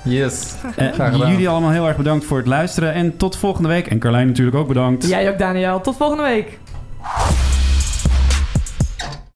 Yes. 0.04 0.54
Graag 0.72 1.12
gedaan. 1.12 1.30
jullie 1.30 1.48
allemaal 1.48 1.70
heel 1.70 1.86
erg 1.86 1.96
bedankt 1.96 2.24
voor 2.24 2.38
het 2.38 2.46
luisteren 2.46 2.92
en 2.92 3.16
tot 3.16 3.36
volgende 3.36 3.68
week. 3.68 3.86
En 3.86 3.98
Carlijn 3.98 4.26
natuurlijk 4.26 4.56
ook 4.56 4.68
bedankt. 4.68 5.08
Jij 5.08 5.30
ook, 5.30 5.38
Daniel. 5.38 5.80
Tot 5.80 5.96
volgende 5.96 6.22
week. 6.22 6.58